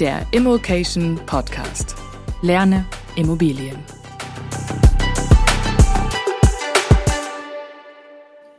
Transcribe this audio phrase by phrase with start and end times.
[0.00, 1.94] der Immokation Podcast.
[2.40, 3.76] Lerne Immobilien.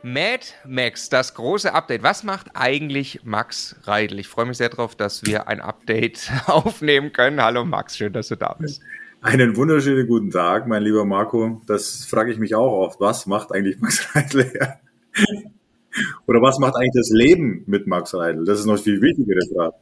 [0.04, 2.04] Mad Max, das große Update.
[2.04, 4.20] Was macht eigentlich Max Reidel?
[4.20, 7.42] Ich freue mich sehr darauf, dass wir ein Update aufnehmen können.
[7.42, 8.80] Hallo Max, schön, dass du da bist.
[9.20, 11.60] Einen wunderschönen guten Tag, mein lieber Marco.
[11.66, 13.00] Das frage ich mich auch oft.
[13.00, 14.80] Was macht eigentlich Max Reidel her?
[16.28, 18.44] Oder was macht eigentlich das Leben mit Max Reidel?
[18.44, 19.74] Das ist noch viel wichtigere Frage.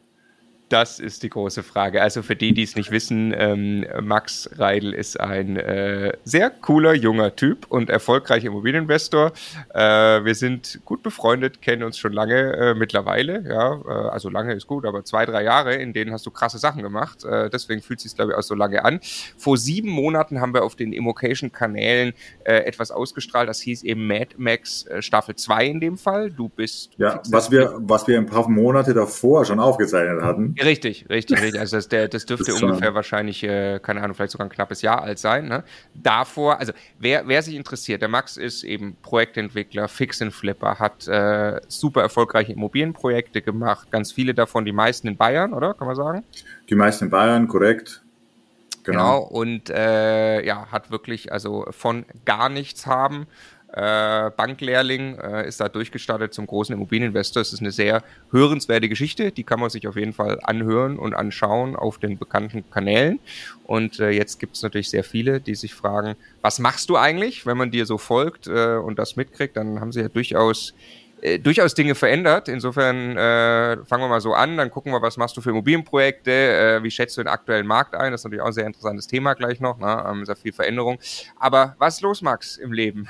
[0.70, 2.00] Das ist die große Frage.
[2.00, 6.94] Also für die, die es nicht wissen, ähm, Max Reidel ist ein äh, sehr cooler
[6.94, 9.32] junger Typ und erfolgreicher Immobilieninvestor.
[9.74, 9.80] Äh,
[10.24, 13.42] wir sind gut befreundet, kennen uns schon lange äh, mittlerweile.
[13.48, 16.58] Ja, äh, also lange ist gut, aber zwei, drei Jahre, in denen hast du krasse
[16.58, 17.24] Sachen gemacht.
[17.24, 19.00] Äh, deswegen fühlt sich glaube ich auch so lange an.
[19.36, 22.12] Vor sieben Monaten haben wir auf den Immocation-Kanälen
[22.44, 23.48] äh, etwas ausgestrahlt.
[23.48, 26.30] Das hieß eben Mad Max Staffel 2 in dem Fall.
[26.30, 26.92] Du bist.
[26.96, 30.54] Ja, was wir, was wir ein paar Monate davor schon aufgezeichnet hatten.
[30.62, 31.60] Richtig, richtig, richtig.
[31.60, 34.82] Also das, der, das dürfte das ungefähr wahrscheinlich, äh, keine Ahnung, vielleicht sogar ein knappes
[34.82, 35.48] Jahr alt sein.
[35.48, 35.64] Ne?
[35.94, 41.08] Davor, also wer, wer sich interessiert, der Max ist eben Projektentwickler, Fix and Flipper, hat
[41.08, 45.74] äh, super erfolgreiche Immobilienprojekte gemacht, ganz viele davon, die meisten in Bayern, oder?
[45.74, 46.24] Kann man sagen?
[46.68, 48.02] Die meisten in Bayern, korrekt.
[48.82, 49.20] Genau.
[49.20, 49.40] genau.
[49.40, 53.26] Und äh, ja, hat wirklich also von gar nichts haben
[53.72, 57.40] äh, Banklehrling, äh, ist da durchgestartet zum großen Immobilieninvestor.
[57.42, 61.14] Es ist eine sehr hörenswerte Geschichte, die kann man sich auf jeden Fall anhören und
[61.14, 63.20] anschauen auf den bekannten Kanälen.
[63.64, 67.46] Und äh, jetzt gibt es natürlich sehr viele, die sich fragen, was machst du eigentlich,
[67.46, 70.74] wenn man dir so folgt äh, und das mitkriegt, dann haben sie ja durchaus
[71.22, 72.48] äh, durchaus Dinge verändert.
[72.48, 76.30] Insofern äh, fangen wir mal so an, dann gucken wir, was machst du für Immobilienprojekte,
[76.30, 78.12] äh, wie schätzt du den aktuellen Markt ein?
[78.12, 80.04] Das ist natürlich auch ein sehr interessantes Thema gleich noch, ne?
[80.08, 80.98] ähm, sehr viel Veränderung.
[81.38, 83.08] Aber was ist los, Max, im Leben?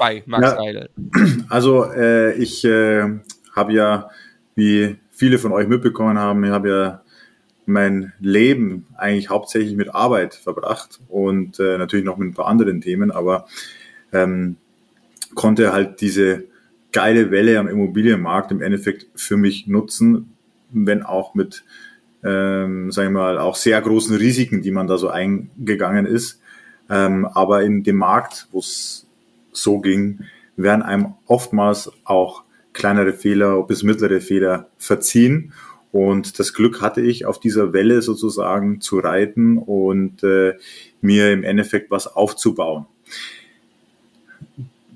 [0.00, 0.90] Bei Max ja, Reidel?
[1.48, 3.20] Also äh, ich äh,
[3.54, 4.10] habe ja,
[4.56, 7.02] wie viele von euch mitbekommen haben, ich habe ja
[7.66, 12.80] mein Leben eigentlich hauptsächlich mit Arbeit verbracht und äh, natürlich noch mit ein paar anderen
[12.80, 13.46] Themen, aber
[14.12, 14.56] ähm,
[15.34, 16.44] konnte halt diese
[16.92, 20.32] geile Welle am Immobilienmarkt im Endeffekt für mich nutzen,
[20.70, 21.62] wenn auch mit,
[22.24, 26.40] ähm, sagen wir mal, auch sehr großen Risiken, die man da so eingegangen ist.
[26.88, 29.09] Ähm, aber in dem Markt, wo es
[29.52, 30.20] so ging,
[30.56, 35.52] werden einem oftmals auch kleinere Fehler bis mittlere Fehler verziehen.
[35.92, 40.54] Und das Glück hatte ich, auf dieser Welle sozusagen zu reiten und äh,
[41.00, 42.86] mir im Endeffekt was aufzubauen.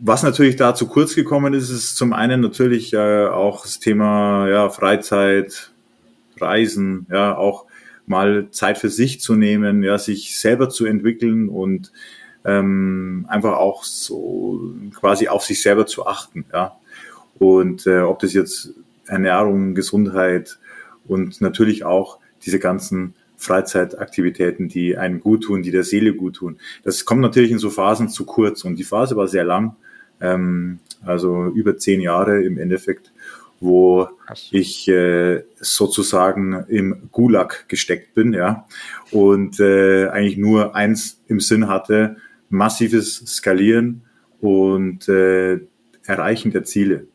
[0.00, 4.48] Was natürlich da zu kurz gekommen ist, ist zum einen natürlich äh, auch das Thema
[4.48, 5.72] ja, Freizeit,
[6.38, 7.64] Reisen, ja, auch
[8.06, 11.90] mal Zeit für sich zu nehmen, ja, sich selber zu entwickeln und
[12.44, 16.44] ähm, einfach auch so quasi auf sich selber zu achten.
[16.52, 16.76] Ja?
[17.38, 18.72] Und äh, ob das jetzt
[19.06, 20.58] Ernährung, Gesundheit
[21.06, 26.56] und natürlich auch diese ganzen Freizeitaktivitäten, die einem gut tun, die der Seele gut tun.
[26.82, 29.76] Das kommt natürlich in so Phasen zu kurz und die Phase war sehr lang,
[30.20, 33.12] ähm, also über zehn Jahre im Endeffekt,
[33.60, 34.08] wo
[34.50, 38.66] ich äh, sozusagen im Gulag gesteckt bin, ja,
[39.10, 42.16] und äh, eigentlich nur eins im Sinn hatte,
[42.54, 44.02] massives Skalieren
[44.40, 45.60] und äh,
[46.04, 47.06] Erreichen der Ziele.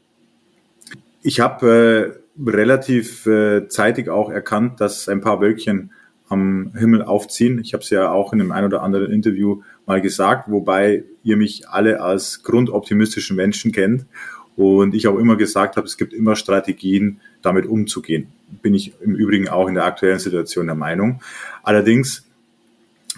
[1.21, 5.91] Ich habe äh, relativ äh, zeitig auch erkannt, dass ein paar Wölkchen
[6.27, 7.59] am Himmel aufziehen.
[7.59, 11.37] Ich habe es ja auch in einem ein oder anderen Interview mal gesagt, wobei ihr
[11.37, 14.05] mich alle als grundoptimistischen Menschen kennt
[14.55, 18.27] und ich auch immer gesagt habe, es gibt immer Strategien, damit umzugehen.
[18.61, 21.21] Bin ich im Übrigen auch in der aktuellen Situation der Meinung.
[21.63, 22.28] Allerdings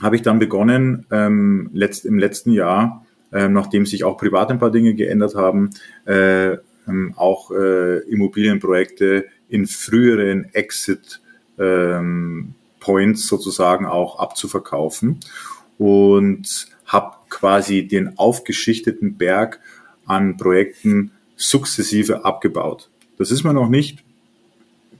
[0.01, 4.59] habe ich dann begonnen, ähm, letzt, im letzten Jahr, äh, nachdem sich auch privat ein
[4.59, 5.69] paar Dinge geändert haben,
[6.05, 6.57] äh,
[6.87, 11.21] ähm, auch äh, Immobilienprojekte in früheren Exit
[11.59, 15.19] ähm, Points sozusagen auch abzuverkaufen
[15.77, 19.59] und habe quasi den aufgeschichteten Berg
[20.05, 22.89] an Projekten sukzessive abgebaut.
[23.17, 24.03] Das ist mir noch nicht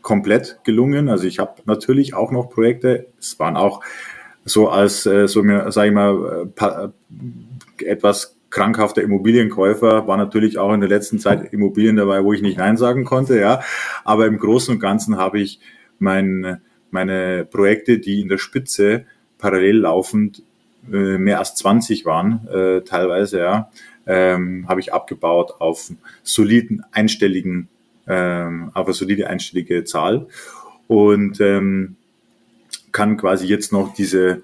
[0.01, 1.09] komplett gelungen.
[1.09, 3.07] Also ich habe natürlich auch noch Projekte.
[3.19, 3.81] Es waren auch
[4.45, 10.73] so als, äh, so mir, sag ich mal, äh, etwas krankhafter Immobilienkäufer war natürlich auch
[10.73, 13.61] in der letzten Zeit Immobilien dabei, wo ich nicht Nein sagen konnte, ja.
[14.03, 15.59] Aber im Großen und Ganzen habe ich
[15.99, 16.61] mein,
[16.91, 19.05] meine Projekte, die in der Spitze
[19.37, 20.43] parallel laufend
[20.91, 23.71] äh, mehr als 20 waren, äh, teilweise, ja,
[24.05, 25.91] ähm, habe ich abgebaut auf
[26.23, 27.69] soliden einstelligen,
[28.07, 30.27] ähm, auf eine solide einstellige Zahl.
[30.87, 31.95] Und ähm,
[32.91, 34.43] kann quasi jetzt noch diese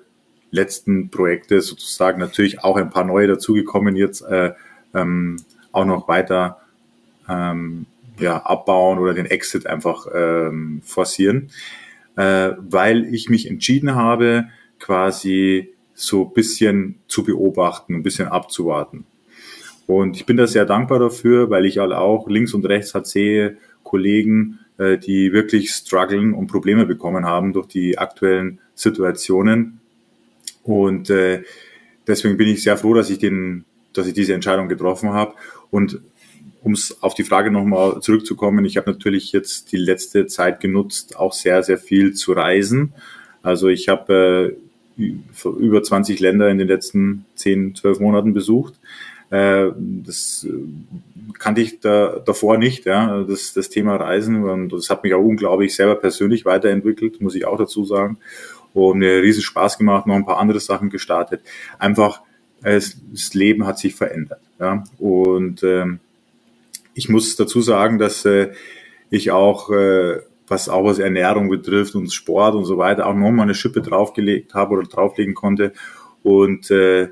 [0.51, 4.53] letzten Projekte sozusagen natürlich auch ein paar neue dazugekommen jetzt äh,
[4.93, 5.37] ähm,
[5.71, 6.59] auch noch weiter
[7.29, 7.85] ähm,
[8.19, 11.49] ja, abbauen oder den Exit einfach ähm, forcieren.
[12.17, 14.45] äh, weil ich mich entschieden habe,
[14.79, 19.05] quasi so bisschen zu beobachten, ein bisschen abzuwarten.
[19.85, 23.07] Und ich bin da sehr dankbar dafür, weil ich halt auch links und rechts halt
[23.07, 29.79] sehe Kollegen, äh, die wirklich strugglen und Probleme bekommen haben durch die aktuellen Situationen.
[30.63, 31.43] Und äh,
[32.05, 35.33] deswegen bin ich sehr froh, dass ich den, dass ich diese Entscheidung getroffen habe.
[35.71, 36.01] Und
[36.61, 41.33] um auf die Frage nochmal zurückzukommen, ich habe natürlich jetzt die letzte Zeit genutzt, auch
[41.33, 42.93] sehr, sehr viel zu reisen.
[43.41, 44.57] Also ich habe
[44.97, 45.13] äh,
[45.43, 48.73] über 20 Länder in den letzten 10, 12 Monaten besucht.
[49.29, 50.53] Äh, das äh,
[51.37, 54.43] kannte ich da, davor nicht, ja, das, das Thema Reisen.
[54.43, 58.17] Und das hat mich auch unglaublich selber persönlich weiterentwickelt, muss ich auch dazu sagen.
[58.73, 61.41] Und mir riesen Spaß gemacht, noch ein paar andere Sachen gestartet.
[61.79, 62.21] Einfach,
[62.61, 64.41] es, das Leben hat sich verändert.
[64.59, 64.83] Ja.
[64.97, 65.99] Und ähm,
[66.93, 68.51] ich muss dazu sagen, dass äh,
[69.09, 73.43] ich auch, äh, was auch was Ernährung betrifft und Sport und so weiter, auch nochmal
[73.45, 75.73] eine Schippe draufgelegt habe oder drauflegen konnte
[76.23, 77.09] und äh,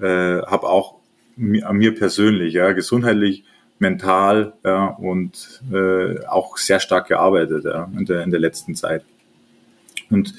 [0.00, 1.01] äh, habe auch
[1.36, 3.44] an mir persönlich, ja, gesundheitlich,
[3.78, 9.04] mental ja, und äh, auch sehr stark gearbeitet ja, in, der, in der letzten Zeit.
[10.08, 10.34] Und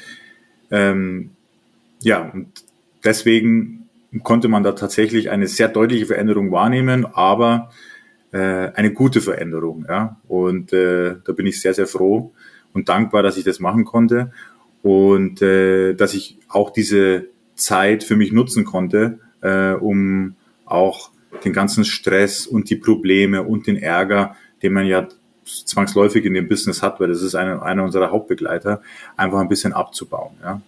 [0.71, 1.31] ähm,
[2.01, 2.47] ja, und
[3.03, 3.89] deswegen
[4.23, 7.71] konnte man da tatsächlich eine sehr deutliche Veränderung wahrnehmen, aber
[8.31, 9.85] äh, eine gute Veränderung.
[9.87, 10.17] Ja?
[10.27, 12.31] Und äh, da bin ich sehr, sehr froh
[12.73, 14.31] und dankbar, dass ich das machen konnte
[14.81, 21.11] und äh, dass ich auch diese Zeit für mich nutzen konnte, äh, um auch
[21.43, 25.07] den ganzen Stress und die Probleme und den Ärger, den man ja
[25.45, 28.81] zwangsläufig in dem Business hat, weil das ist einer, einer unserer Hauptbegleiter,
[29.17, 30.35] einfach ein bisschen abzubauen.
[30.41, 30.61] Ja.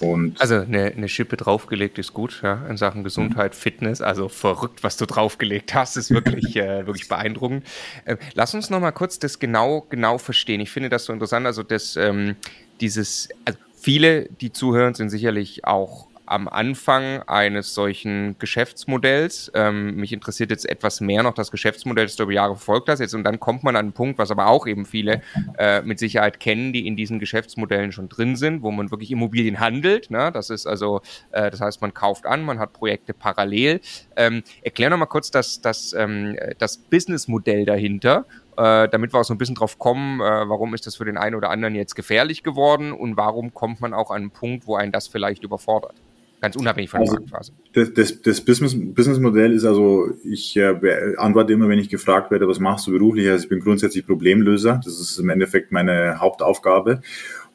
[0.00, 4.00] Und also eine, eine Schippe draufgelegt ist gut, ja, in Sachen Gesundheit, Fitness.
[4.00, 7.66] Also verrückt, was du draufgelegt hast, ist wirklich, äh, wirklich beeindruckend.
[8.06, 10.60] Äh, lass uns noch mal kurz das genau, genau verstehen.
[10.60, 11.46] Ich finde das so interessant.
[11.46, 12.36] Also das, ähm,
[12.80, 19.50] dieses, also viele, die zuhören, sind sicherlich auch am Anfang eines solchen Geschäftsmodells.
[19.54, 23.00] Ähm, mich interessiert jetzt etwas mehr noch das Geschäftsmodell, das du über Jahre verfolgt hast.
[23.00, 25.22] Jetzt, und dann kommt man an einen Punkt, was aber auch eben viele
[25.58, 29.58] äh, mit Sicherheit kennen, die in diesen Geschäftsmodellen schon drin sind, wo man wirklich Immobilien
[29.58, 30.10] handelt.
[30.10, 30.30] Ne?
[30.32, 31.00] Das ist also,
[31.32, 33.80] äh, das heißt, man kauft an, man hat Projekte parallel.
[34.14, 38.24] Ähm, erklär noch mal kurz das, das, ähm, das Businessmodell dahinter
[38.56, 41.16] äh, damit wir auch so ein bisschen drauf kommen, äh, warum ist das für den
[41.16, 44.76] einen oder anderen jetzt gefährlich geworden und warum kommt man auch an einen Punkt, wo
[44.76, 45.94] einen das vielleicht überfordert.
[46.40, 47.52] Ganz unabhängig von der also, Marktphase.
[47.74, 52.48] Das, das, das Business, Businessmodell ist also, ich äh, antworte immer, wenn ich gefragt werde,
[52.48, 53.28] was machst du beruflich?
[53.28, 54.80] Also ich bin grundsätzlich Problemlöser.
[54.82, 57.02] Das ist im Endeffekt meine Hauptaufgabe.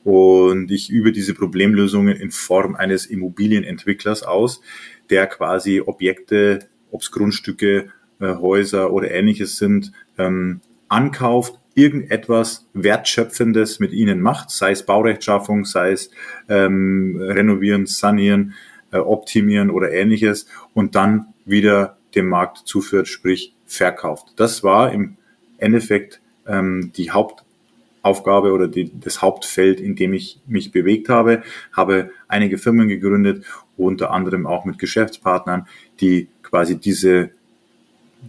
[0.04, 4.62] Und ich übe diese Problemlösungen in Form eines Immobilienentwicklers aus,
[5.10, 6.60] der quasi Objekte,
[6.92, 7.90] ob es Grundstücke,
[8.20, 15.66] äh, Häuser oder ähnliches sind, ähm, ankauft, irgendetwas Wertschöpfendes mit ihnen macht, sei es Baurechtschaffung,
[15.66, 16.12] sei es
[16.48, 18.54] ähm, renovieren, sanieren,
[18.96, 24.34] äh, optimieren oder ähnliches und dann wieder dem Markt zuführt, sprich verkauft.
[24.38, 25.18] Das war im
[25.58, 31.44] Endeffekt ähm, die Hauptaufgabe oder die, das Hauptfeld, in dem ich mich bewegt habe,
[31.74, 33.44] habe einige Firmen gegründet,
[33.76, 35.68] unter anderem auch mit Geschäftspartnern,
[36.00, 37.32] die quasi diese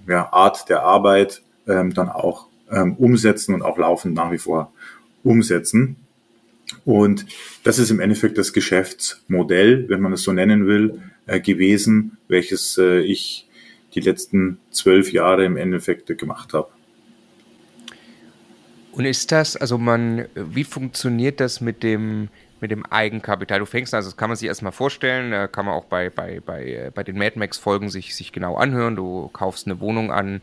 [0.09, 4.73] ja, Art der Arbeit ähm, dann auch ähm, umsetzen und auch laufend nach wie vor
[5.23, 5.97] umsetzen.
[6.87, 7.27] Und
[7.65, 12.79] das ist im Endeffekt das Geschäftsmodell, wenn man es so nennen will, äh, gewesen, welches
[12.79, 13.49] äh, ich
[13.97, 16.69] die letzten zwölf Jahre im Endeffekt gemacht habe.
[18.93, 22.29] Und ist das, also man, wie funktioniert das mit dem,
[22.61, 23.59] mit dem Eigenkapital?
[23.59, 26.39] Du fängst, also das kann man sich erstmal vorstellen, äh, kann man auch bei, bei,
[26.39, 28.95] bei, äh, bei den Mad Max-Folgen sich, sich genau anhören.
[28.95, 30.41] Du kaufst eine Wohnung an,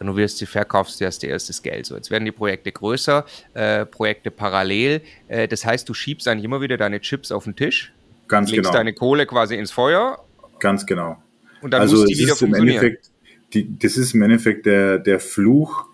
[0.00, 1.86] renovierst sie, verkaufst sie, hast dir erstes Geld.
[1.86, 3.24] So, jetzt werden die Projekte größer,
[3.54, 5.02] äh, Projekte parallel.
[5.28, 7.92] Äh, das heißt, du schiebst eigentlich immer wieder deine Chips auf den Tisch,
[8.28, 8.72] Ganz legst genau.
[8.72, 10.24] deine Kohle quasi ins Feuer.
[10.58, 11.22] Ganz genau.
[11.60, 12.96] Und dann also muss die wieder funktionieren.
[13.52, 15.86] Die, das ist im Endeffekt der, der Fluch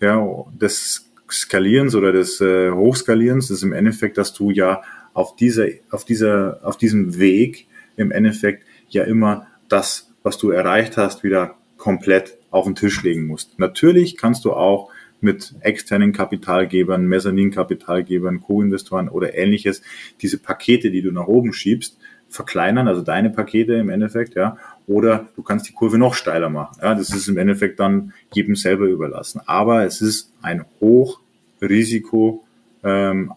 [0.00, 0.22] ja,
[0.52, 3.48] des Skalierens oder des äh, Hochskalierens.
[3.48, 4.82] Das ist im Endeffekt, dass du ja
[5.14, 10.96] auf dieser, auf dieser, auf diesem Weg im Endeffekt ja immer das, was du erreicht
[10.96, 13.58] hast, wieder komplett auf den Tisch legen musst.
[13.58, 19.82] Natürlich kannst du auch mit externen Kapitalgebern, Mezzaninkapitalgebern, Co-Investoren oder ähnliches
[20.20, 21.98] diese Pakete, die du nach oben schiebst,
[22.28, 26.78] verkleinern, also deine Pakete im Endeffekt, ja, oder du kannst die Kurve noch steiler machen.
[26.82, 29.40] Ja, das ist im Endeffekt dann jedem selber überlassen.
[29.46, 32.44] Aber es ist ein Hochrisiko
[32.82, 33.32] ähm,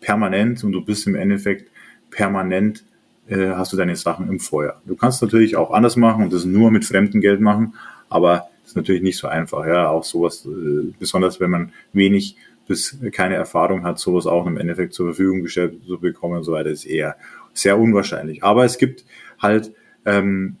[0.00, 1.70] permanent und du bist im Endeffekt
[2.10, 2.84] permanent
[3.28, 4.80] äh, hast du deine Sachen im Feuer.
[4.86, 7.74] Du kannst natürlich auch anders machen und das nur mit fremdem Geld machen,
[8.08, 9.66] aber das ist natürlich nicht so einfach.
[9.66, 14.56] Ja, auch sowas, äh, besonders wenn man wenig bis keine Erfahrung hat, sowas auch im
[14.56, 17.16] Endeffekt zur Verfügung gestellt zu bekommen und so weiter, ist eher
[17.52, 18.42] sehr unwahrscheinlich.
[18.42, 19.04] Aber es gibt
[19.38, 19.72] halt
[20.06, 20.56] ähm,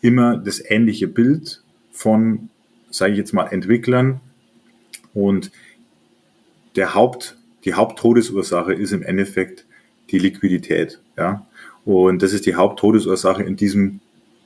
[0.00, 2.48] immer das ähnliche Bild von,
[2.90, 4.20] sage ich jetzt mal, Entwicklern
[5.14, 5.52] und
[6.76, 9.64] der Haupt, die Haupttodesursache ist im Endeffekt
[10.10, 11.00] die Liquidität.
[11.16, 11.46] Ja?
[11.84, 14.00] Und das ist die Haupttodesursache in diesem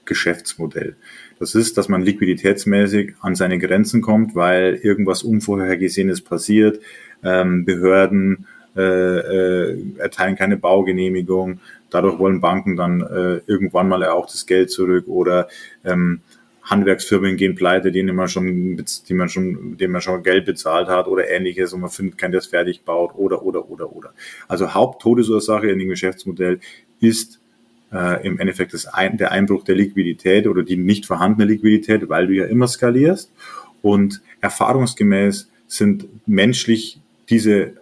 [0.04, 0.96] Geschäftsmodell.
[1.38, 6.80] Das ist, dass man liquiditätsmäßig an seine Grenzen kommt, weil irgendwas Unvorhergesehenes passiert,
[7.22, 14.26] ähm, Behörden äh, äh, erteilen keine Baugenehmigung, dadurch wollen Banken dann äh, irgendwann mal auch
[14.26, 15.48] das Geld zurück oder
[15.84, 16.20] ähm,
[16.66, 21.06] Handwerksfirmen gehen pleite, denen man schon, die man schon, denen man schon Geld bezahlt hat
[21.06, 24.12] oder ähnliches und man findet keinen, der es fertig baut oder, oder, oder, oder.
[24.48, 26.60] Also Haupttodesursache in dem Geschäftsmodell
[27.00, 27.40] ist
[27.92, 32.26] äh, im Endeffekt das ein, der Einbruch der Liquidität oder die nicht vorhandene Liquidität, weil
[32.26, 33.32] du ja immer skalierst
[33.82, 37.74] und erfahrungsgemäß sind menschlich diese,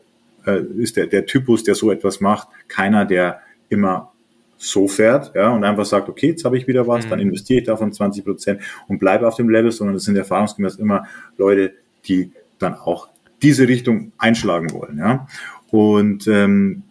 [0.46, 4.13] äh, ist der, der Typus, der so etwas macht, keiner, der immer
[4.56, 7.11] so fährt, ja, und einfach sagt, okay, jetzt habe ich wieder was, mhm.
[7.11, 10.76] dann investiere ich davon 20 Prozent und bleibe auf dem Level, sondern es sind erfahrungsgemäß
[10.76, 11.06] immer
[11.37, 11.75] Leute,
[12.06, 13.08] die dann auch
[13.42, 15.26] diese Richtung einschlagen wollen, ja.
[15.70, 16.82] Und ähm,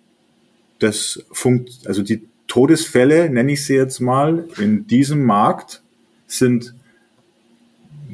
[0.79, 5.81] das funkt, also die Todesfälle, nenne ich sie jetzt mal, in diesem Markt
[6.27, 6.75] sind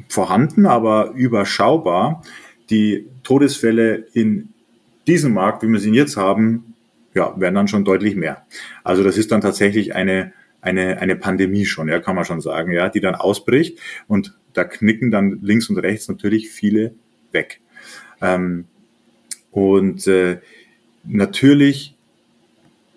[0.08, 2.22] vorhanden, aber überschaubar.
[2.70, 4.50] Die Todesfälle in
[5.06, 6.69] diesem Markt, wie wir sie jetzt haben,
[7.14, 8.46] ja, werden dann schon deutlich mehr.
[8.84, 12.72] Also das ist dann tatsächlich eine, eine, eine Pandemie schon, ja, kann man schon sagen,
[12.72, 16.94] ja, die dann ausbricht und da knicken dann links und rechts natürlich viele
[17.32, 17.60] weg.
[18.20, 18.66] Ähm,
[19.50, 20.38] und äh,
[21.04, 21.94] natürlich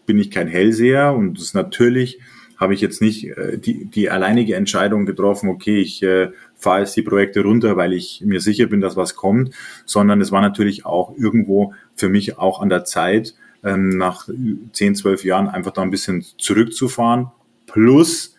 [0.05, 2.20] bin ich kein Hellseher und das natürlich
[2.58, 6.96] habe ich jetzt nicht äh, die, die alleinige Entscheidung getroffen, okay, ich äh, fahre jetzt
[6.96, 9.53] die Projekte runter, weil ich mir sicher bin, dass was kommt,
[9.86, 14.27] sondern es war natürlich auch irgendwo für mich auch an der Zeit, ähm, nach
[14.74, 17.27] 10, 12 Jahren einfach da ein bisschen zurückzufahren.
[17.65, 18.36] Plus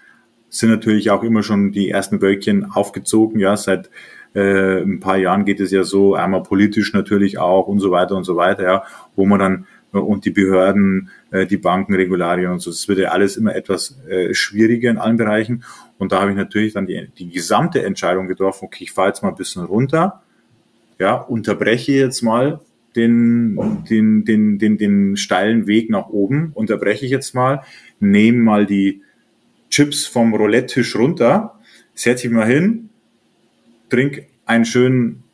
[0.49, 3.41] sind natürlich auch immer schon die ersten Wölkchen aufgezogen.
[3.41, 3.91] Ja, seit
[4.35, 8.17] äh, ein paar Jahren geht es ja so, einmal politisch natürlich auch und so weiter
[8.17, 8.85] und so weiter, ja,
[9.17, 12.71] wo man dann äh, und die Behörden, äh, die Banken, Regularien und so.
[12.71, 15.65] Das wird ja alles immer etwas äh, schwieriger in allen Bereichen.
[15.99, 19.23] Und da habe ich natürlich dann die, die gesamte Entscheidung getroffen, okay, ich fahre jetzt
[19.23, 20.23] mal ein bisschen runter,
[20.99, 22.61] ja, unterbreche jetzt mal
[22.97, 27.63] den, den, den, den, den steilen Weg nach oben, unterbreche ich jetzt mal,
[28.01, 29.03] nehme mal die
[29.71, 31.59] Chips vom Roulette-Tisch runter,
[31.95, 32.91] setze ich mal hin,
[33.91, 35.25] trink einen schönen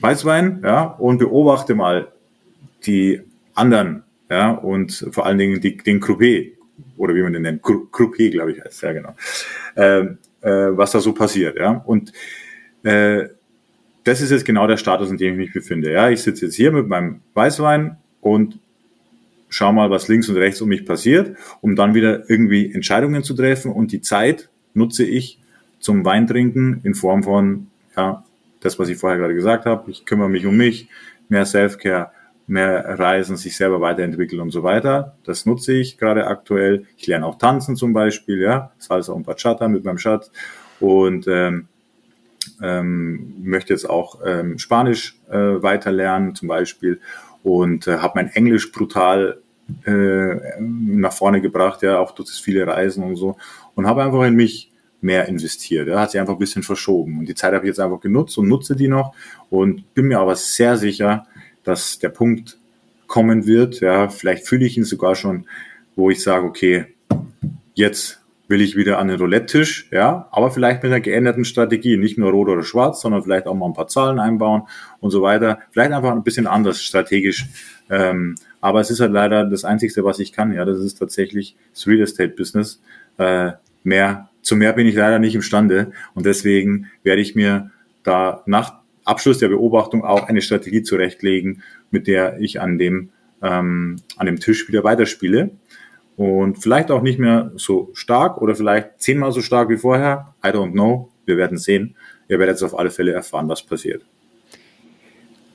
[0.00, 2.12] Weißwein, ja, und beobachte mal
[2.84, 3.22] die
[3.54, 6.52] anderen, ja, und vor allen Dingen die, den Croupier,
[6.98, 9.14] oder wie man den nennt, Croupier, glaube ich, heißt, ja, genau,
[9.76, 10.00] äh,
[10.42, 12.12] äh, was da so passiert, ja, und
[12.82, 13.28] äh,
[14.06, 15.92] das ist jetzt genau der Status, in dem ich mich befinde.
[15.92, 18.60] Ja, ich sitze jetzt hier mit meinem Weißwein und
[19.48, 23.34] schau mal, was links und rechts um mich passiert, um dann wieder irgendwie Entscheidungen zu
[23.34, 25.40] treffen und die Zeit nutze ich
[25.80, 28.24] zum Weintrinken in Form von, ja,
[28.60, 29.90] das, was ich vorher gerade gesagt habe.
[29.90, 30.88] Ich kümmere mich um mich,
[31.28, 32.12] mehr Selfcare,
[32.46, 35.16] mehr Reisen, sich selber weiterentwickeln und so weiter.
[35.24, 36.86] Das nutze ich gerade aktuell.
[36.96, 40.30] Ich lerne auch tanzen zum Beispiel, ja, Salsa und Bachata mit meinem Schatz
[40.78, 41.66] und ähm,
[42.62, 47.00] ähm, möchte jetzt auch ähm, Spanisch äh, weiter lernen zum Beispiel
[47.42, 49.40] und äh, habe mein Englisch brutal
[49.84, 53.36] äh, nach vorne gebracht, ja, auch durch das viele Reisen und so
[53.74, 55.88] und habe einfach in mich mehr investiert.
[55.88, 58.38] Ja, hat sich einfach ein bisschen verschoben und die Zeit habe ich jetzt einfach genutzt
[58.38, 59.14] und nutze die noch
[59.50, 61.26] und bin mir aber sehr sicher,
[61.64, 62.58] dass der Punkt
[63.06, 63.80] kommen wird.
[63.80, 65.46] Ja, vielleicht fühle ich ihn sogar schon,
[65.94, 66.86] wo ich sage, okay,
[67.74, 72.16] jetzt will ich wieder an den Roulette-Tisch, ja, aber vielleicht mit einer geänderten Strategie, nicht
[72.16, 74.62] nur rot oder schwarz, sondern vielleicht auch mal ein paar Zahlen einbauen
[75.00, 75.58] und so weiter.
[75.72, 77.46] Vielleicht einfach ein bisschen anders strategisch.
[77.90, 80.52] Ähm, aber es ist halt leider das Einzige, was ich kann.
[80.52, 82.80] Ja, das ist tatsächlich das Real Estate Business.
[83.18, 87.70] Äh, mehr, zu mehr bin ich leider nicht imstande und deswegen werde ich mir
[88.02, 88.74] da nach
[89.04, 93.10] Abschluss der Beobachtung auch eine Strategie zurechtlegen, mit der ich an dem
[93.42, 95.50] ähm, an dem Tisch wieder weiterspiele
[96.16, 100.34] und vielleicht auch nicht mehr so stark oder vielleicht zehnmal so stark wie vorher.
[100.44, 101.10] I don't know.
[101.24, 101.96] Wir werden sehen.
[102.28, 104.06] Ihr werdet jetzt auf alle Fälle erfahren, was passiert.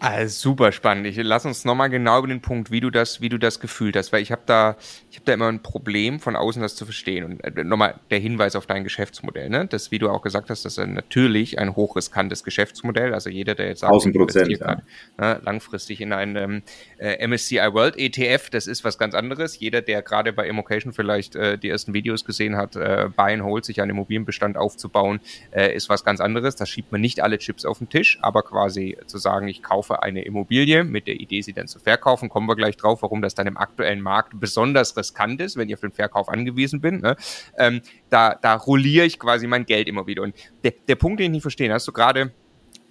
[0.04, 1.06] Also super spannend.
[1.06, 3.96] Ich lass uns nochmal genau über den Punkt, wie du das, wie du das gefühlt
[3.96, 4.76] hast, weil ich habe da,
[5.12, 7.24] ich habe da immer ein Problem, von außen das zu verstehen.
[7.24, 9.68] Und äh, nochmal der Hinweis auf dein Geschäftsmodell, ne?
[9.68, 13.14] Das, wie du auch gesagt hast, das ist natürlich ein hochriskantes Geschäftsmodell.
[13.14, 14.68] Also jeder, der jetzt sagt, investiert ja.
[14.70, 14.84] hat,
[15.20, 16.64] ne, langfristig in einen
[16.98, 19.60] äh, MSCI World ETF, das ist was ganz anderes.
[19.60, 23.44] Jeder, der gerade bei Immocation vielleicht äh, die ersten Videos gesehen hat, äh, Buy and
[23.44, 25.20] Hold, sich einen Immobilienbestand aufzubauen,
[25.52, 26.56] äh, ist was ganz anderes.
[26.56, 29.91] Da schiebt man nicht alle Chips auf den Tisch, aber quasi zu sagen, ich kaufe
[29.92, 32.30] kaufe eine Immobilie mit der Idee, sie dann zu verkaufen.
[32.30, 35.76] Kommen wir gleich drauf, warum das dann im aktuellen Markt besonders riskant ist, wenn ich
[35.76, 37.02] auf den Verkauf angewiesen bin.
[37.02, 37.16] Ne?
[37.58, 40.24] Ähm, da, da rolliere ich quasi mein Geld immer wieder.
[40.24, 42.32] Und der, der Punkt, den ich nicht verstehe, hast du gerade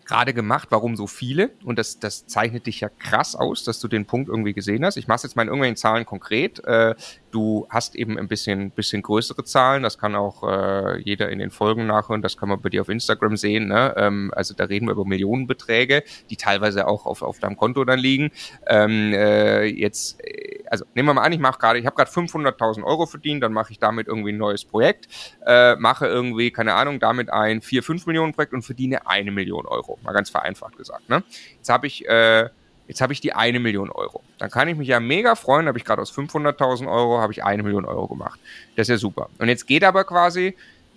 [0.07, 1.53] gerade gemacht, warum so viele?
[1.63, 4.97] Und das, das zeichnet dich ja krass aus, dass du den Punkt irgendwie gesehen hast.
[4.97, 6.59] Ich mache jetzt mal in irgendwelchen Zahlen konkret.
[6.65, 6.97] Äh,
[7.31, 9.83] du hast eben ein bisschen, bisschen größere Zahlen.
[9.83, 12.23] Das kann auch äh, jeder in den Folgen nachhören.
[12.23, 13.69] Das kann man bei dir auf Instagram sehen.
[13.69, 13.95] Ne?
[13.97, 17.99] Ähm, also da reden wir über Millionenbeträge, die teilweise auch auf, auf deinem Konto dann
[17.99, 18.31] liegen.
[18.67, 22.11] Ähm, äh, jetzt, äh, also nehmen wir mal an, ich mache gerade, ich habe gerade
[22.11, 25.09] 500.000 Euro verdient, dann mache ich damit irgendwie ein neues Projekt,
[25.47, 29.67] äh, mache irgendwie, keine Ahnung, damit ein 4, 5 Millionen Projekt und verdiene eine Million
[29.67, 31.09] Euro mal ganz vereinfacht gesagt.
[31.09, 31.23] Ne?
[31.57, 32.49] Jetzt habe ich, äh,
[32.91, 34.21] jetzt habe ich die eine Million Euro.
[34.39, 37.45] Dann kann ich mich ja mega freuen, habe ich gerade aus 500.000 Euro, habe ich
[37.45, 38.41] eine Million Euro gemacht.
[38.75, 39.31] Das ist ja super.
[39.39, 40.57] Und jetzt geht aber quasi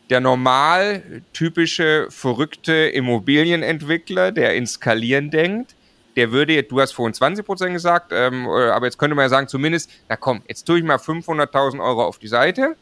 [0.09, 5.75] der normal typische verrückte Immobilienentwickler, der in Skalieren denkt,
[6.15, 9.29] der würde, du hast vorhin 20 Prozent gesagt, ähm, äh, aber jetzt könnte man ja
[9.29, 12.75] sagen, zumindest, na komm, jetzt tue ich mal 500.000 Euro auf die Seite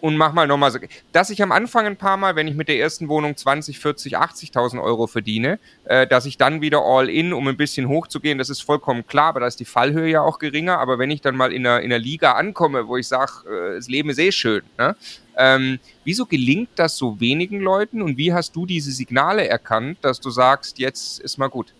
[0.00, 0.78] und mach mal nochmal so.
[1.12, 4.18] Dass ich am Anfang ein paar Mal, wenn ich mit der ersten Wohnung 20, 40,
[4.18, 8.50] 80.000 Euro verdiene, äh, dass ich dann wieder all in, um ein bisschen hochzugehen, das
[8.50, 10.78] ist vollkommen klar, aber da ist die Fallhöhe ja auch geringer.
[10.78, 13.74] Aber wenn ich dann mal in einer, in einer Liga ankomme, wo ich sage, äh,
[13.76, 14.96] das Leben ist eh schön, ne?
[15.36, 20.20] ähm, wieso gelingt das so wenigen Leuten und wie hast du diese Signale erkannt, dass
[20.20, 21.74] du sagst, jetzt ist mal gut?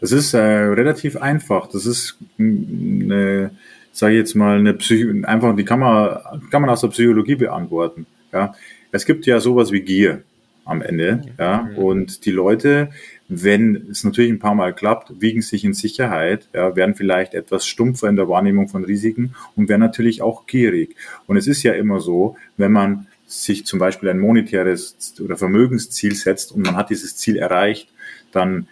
[0.00, 1.68] Das ist äh, relativ einfach.
[1.68, 3.52] Das ist eine
[3.94, 6.18] sage ich jetzt mal, eine Psycho einfach, die kann man,
[6.50, 8.06] kann man aus der Psychologie beantworten.
[8.32, 8.54] Ja.
[8.90, 10.22] Es gibt ja sowas wie Gier
[10.64, 12.88] am Ende, ja, und die Leute,
[13.28, 17.66] wenn es natürlich ein paar Mal klappt, wiegen sich in Sicherheit, ja, werden vielleicht etwas
[17.66, 20.96] stumpfer in der Wahrnehmung von Risiken und werden natürlich auch gierig.
[21.26, 26.14] Und es ist ja immer so, wenn man sich zum Beispiel ein monetäres oder Vermögensziel
[26.14, 27.92] setzt und man hat dieses Ziel erreicht,
[28.32, 28.66] dann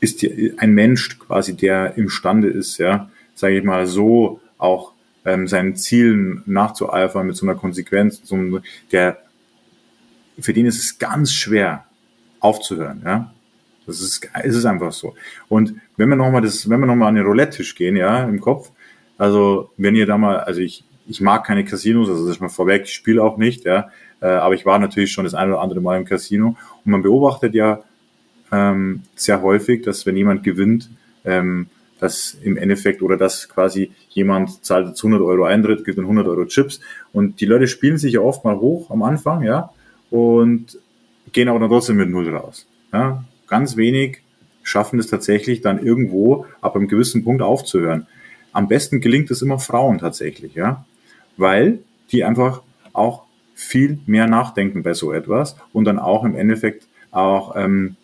[0.00, 4.92] ist die, ein Mensch quasi, der imstande ist, ja, sage ich mal, so auch
[5.24, 8.60] ähm, seinen Zielen nachzueifern mit so einer Konsequenz, so einem,
[8.92, 9.18] der
[10.38, 11.84] für den ist es ganz schwer
[12.38, 13.32] aufzuhören, ja.
[13.86, 15.14] Das ist, ist es einfach so.
[15.48, 18.70] Und wenn wir nochmal das, wenn wir nochmal an den Roulette-Tisch gehen, ja, im Kopf,
[19.18, 22.48] also wenn ihr da mal, also ich, ich mag keine Casinos, also das ist mal
[22.48, 25.60] vorweg, ich spiele auch nicht, ja, äh, aber ich war natürlich schon das eine oder
[25.60, 27.82] andere Mal im Casino und man beobachtet ja
[28.52, 30.90] ähm, sehr häufig, dass wenn jemand gewinnt,
[31.24, 31.66] ähm,
[32.00, 36.26] dass im Endeffekt oder dass quasi jemand zahlt jetzt 100 Euro Eintritt, gibt dann 100
[36.26, 36.80] Euro Chips
[37.12, 39.70] und die Leute spielen sich ja oft mal hoch am Anfang, ja,
[40.10, 40.78] und
[41.32, 42.66] gehen aber dann trotzdem mit Null raus.
[42.92, 43.24] Ja.
[43.46, 44.22] Ganz wenig
[44.62, 48.06] schaffen es tatsächlich dann irgendwo ab einem gewissen Punkt aufzuhören.
[48.52, 50.84] Am besten gelingt es immer Frauen tatsächlich, ja,
[51.36, 51.80] weil
[52.12, 57.54] die einfach auch viel mehr nachdenken bei so etwas und dann auch im Endeffekt auch
[57.56, 57.96] ähm,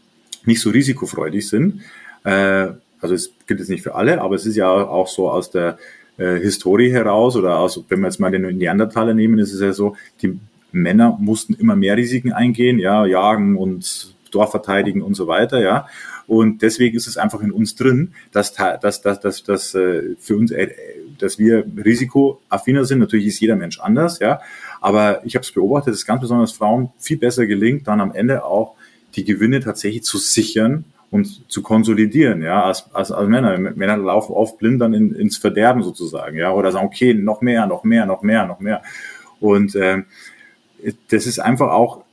[0.45, 1.83] nicht so risikofreudig sind.
[2.25, 2.69] Äh,
[3.01, 5.79] also es gilt jetzt nicht für alle, aber es ist ja auch so aus der
[6.17, 9.73] äh, Historie heraus oder aus, wenn wir jetzt mal den Neandertaler nehmen, ist es ja
[9.73, 10.39] so, die
[10.73, 15.87] Männer mussten immer mehr Risiken eingehen, ja, jagen und Dorf verteidigen und so weiter, ja.
[16.27, 20.37] Und deswegen ist es einfach in uns drin, dass, dass, dass, dass, dass äh, für
[20.37, 20.75] uns, äh,
[21.19, 22.99] dass wir risikoaffiner sind.
[22.99, 24.41] Natürlich ist jeder Mensch anders, ja.
[24.81, 28.45] Aber ich habe es beobachtet, dass ganz besonders Frauen viel besser gelingt, dann am Ende
[28.45, 28.75] auch
[29.15, 33.59] die Gewinne tatsächlich zu sichern und zu konsolidieren, ja, als, als, als Männer.
[33.59, 37.66] Männer laufen oft blind dann in, ins Verderben sozusagen, ja, oder sagen, okay, noch mehr,
[37.66, 38.83] noch mehr, noch mehr, noch mehr.
[39.40, 40.03] Und äh,
[41.09, 42.05] das ist einfach auch,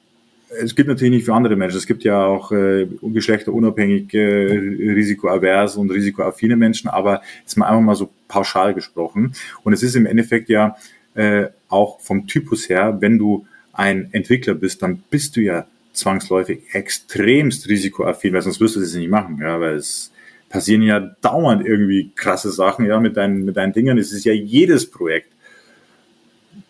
[0.62, 5.78] es gibt natürlich nicht für andere Menschen, es gibt ja auch äh, geschlechterunabhängig, äh, risikoavers
[5.78, 9.34] und risikoaffine Menschen, aber jetzt mal einfach mal so pauschal gesprochen.
[9.64, 10.76] Und es ist im Endeffekt ja
[11.16, 16.64] äh, auch vom Typus her, wenn du ein Entwickler bist, dann bist du ja zwangsläufig
[16.74, 20.12] extremst risikoaffin, weil sonst wirst du das nicht machen, ja, weil es
[20.50, 23.98] passieren ja dauernd irgendwie krasse Sachen, ja, mit deinen, mit deinen Dingen.
[23.98, 25.30] Es ist ja jedes Projekt.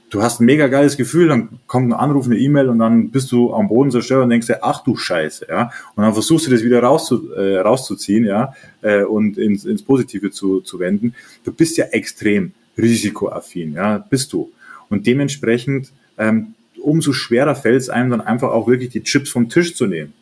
[0.09, 3.31] Du hast ein mega geiles Gefühl, dann kommt ein Anruf, eine E-Mail und dann bist
[3.31, 5.71] du am Boden zerstört und denkst dir, ach du Scheiße, ja.
[5.95, 10.31] Und dann versuchst du das wieder rauszu, äh, rauszuziehen, ja, äh, und ins, ins Positive
[10.31, 11.15] zu, zu wenden.
[11.43, 14.51] Du bist ja extrem risikoaffin, ja, bist du.
[14.89, 19.49] Und dementsprechend ähm, umso schwerer fällt es einem dann einfach auch wirklich die Chips vom
[19.49, 20.13] Tisch zu nehmen.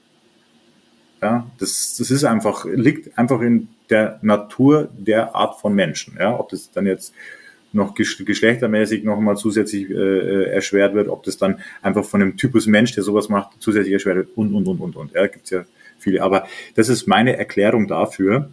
[1.21, 6.17] Ja, das, das ist einfach, liegt einfach in der Natur der Art von Menschen.
[6.19, 7.13] Ja, ob das dann jetzt
[7.73, 12.65] noch geschlechtermäßig nochmal zusätzlich äh, äh, erschwert wird, ob das dann einfach von einem Typus
[12.65, 15.13] Mensch, der sowas macht, zusätzlich erschwert wird und, und, und, und, und.
[15.13, 15.63] Ja, gibt's ja
[15.99, 16.21] viele.
[16.21, 18.49] Aber das ist meine Erklärung dafür.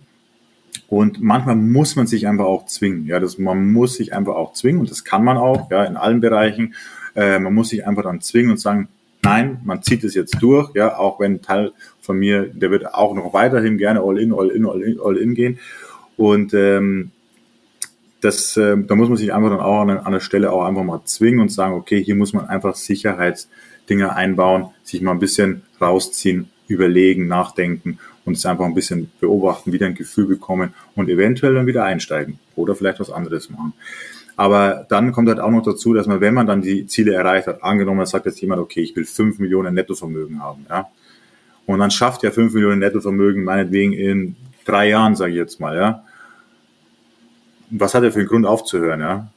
[0.86, 3.06] Und manchmal muss man sich einfach auch zwingen.
[3.06, 5.96] Ja, das, man muss sich einfach auch zwingen und das kann man auch, ja, in
[5.96, 6.74] allen Bereichen.
[7.18, 8.86] Äh, man muss sich einfach dann zwingen und sagen,
[9.24, 12.94] nein, man zieht es jetzt durch, ja, auch wenn ein Teil von mir, der wird
[12.94, 15.58] auch noch weiterhin gerne all in, all in, all in, all in gehen.
[16.16, 17.10] Und ähm,
[18.20, 20.84] das, äh, da muss man sich einfach dann auch an, an der Stelle auch einfach
[20.84, 25.62] mal zwingen und sagen, okay, hier muss man einfach Sicherheitsdinge einbauen, sich mal ein bisschen
[25.80, 31.54] rausziehen, überlegen, nachdenken und es einfach ein bisschen beobachten, wieder ein Gefühl bekommen und eventuell
[31.54, 33.72] dann wieder einsteigen oder vielleicht was anderes machen.
[34.38, 37.46] Aber dann kommt halt auch noch dazu, dass man, wenn man dann die Ziele erreicht
[37.46, 40.88] hat, angenommen, sagt jetzt jemand, okay, ich will fünf Millionen Nettovermögen haben, ja.
[41.66, 45.76] Und dann schafft ja fünf Millionen Nettovermögen meinetwegen in drei Jahren, sage ich jetzt mal,
[45.76, 46.04] ja
[47.70, 49.28] was hat er für einen Grund aufzuhören, ja?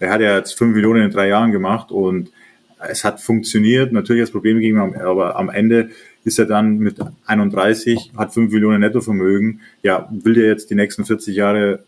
[0.00, 2.30] Er hat ja jetzt fünf Millionen in drei Jahren gemacht und
[2.78, 3.92] es hat funktioniert.
[3.92, 5.90] Natürlich hat es Probleme gegeben, aber am Ende
[6.22, 9.60] ist er dann mit 31, hat fünf Millionen Nettovermögen.
[9.82, 11.80] Ja, will der jetzt die nächsten 40 Jahre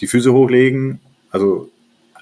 [0.00, 1.00] die Füße hochlegen?
[1.30, 1.70] Also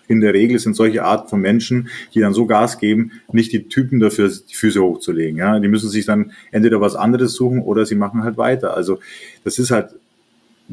[0.08, 3.68] in der Regel sind solche Art von Menschen, die dann so Gas geben, nicht die
[3.68, 5.36] Typen dafür, die Füße hochzulegen.
[5.36, 8.76] Ja, die müssen sich dann entweder was anderes suchen oder sie machen halt weiter.
[8.76, 9.00] Also
[9.44, 9.90] das ist halt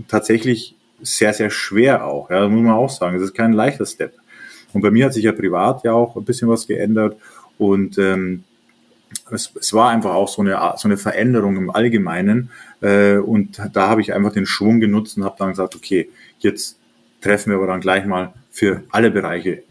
[0.08, 2.30] tatsächlich sehr, sehr schwer auch.
[2.30, 3.18] Ja, muss man auch sagen.
[3.18, 4.14] Es ist kein leichter Step.
[4.74, 7.18] Und bei mir hat sich ja privat ja auch ein bisschen was geändert
[7.58, 8.44] und ähm,
[9.32, 12.50] es, es war einfach auch so eine, so eine Veränderung im Allgemeinen.
[12.82, 16.78] Äh, und da habe ich einfach den Schwung genutzt und habe dann gesagt, okay, jetzt
[17.22, 19.64] treffen wir aber dann gleich mal für alle Bereiche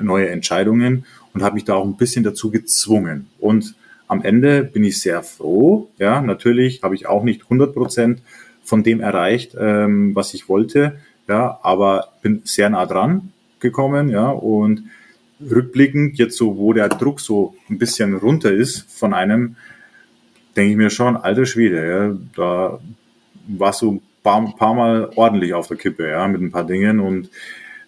[0.00, 3.28] neue Entscheidungen und habe mich da auch ein bisschen dazu gezwungen.
[3.38, 3.74] Und
[4.06, 5.88] am Ende bin ich sehr froh.
[5.98, 8.22] Ja, natürlich habe ich auch nicht 100 Prozent
[8.62, 10.98] von dem erreicht, ähm, was ich wollte.
[11.26, 14.84] Ja, aber bin sehr nah dran gekommen, ja, und
[15.40, 19.56] rückblickend jetzt so, wo der Druck so ein bisschen runter ist von einem,
[20.56, 22.80] denke ich mir schon, alter Schwede, ja, da
[23.46, 27.00] warst du ein paar, paar Mal ordentlich auf der Kippe, ja, mit ein paar Dingen
[27.00, 27.30] und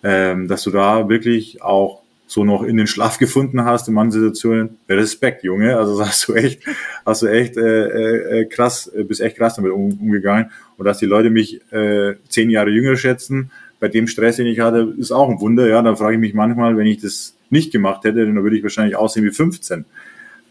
[0.02, 4.12] ähm, dass du da wirklich auch so noch in den Schlaf gefunden hast in manchen
[4.12, 4.78] Situationen.
[4.88, 5.76] Respekt, Junge.
[5.76, 6.62] Also hast du echt,
[7.04, 10.52] hast du echt äh, äh, krass, äh, bist echt krass damit um, umgegangen.
[10.76, 14.60] Und dass die Leute mich äh, zehn Jahre jünger schätzen, bei dem Stress, den ich
[14.60, 15.66] hatte, ist auch ein Wunder.
[15.66, 18.62] Ja, dann frage ich mich manchmal, wenn ich das nicht gemacht hätte, dann würde ich
[18.62, 19.84] wahrscheinlich aussehen wie 15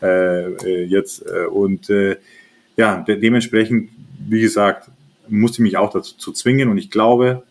[0.02, 1.26] äh, äh, jetzt.
[1.26, 2.18] Äh, und äh,
[2.76, 3.90] ja, de dementsprechend,
[4.28, 4.90] wie gesagt,
[5.28, 6.70] musste ich mich auch dazu zwingen.
[6.70, 7.44] Und ich glaube,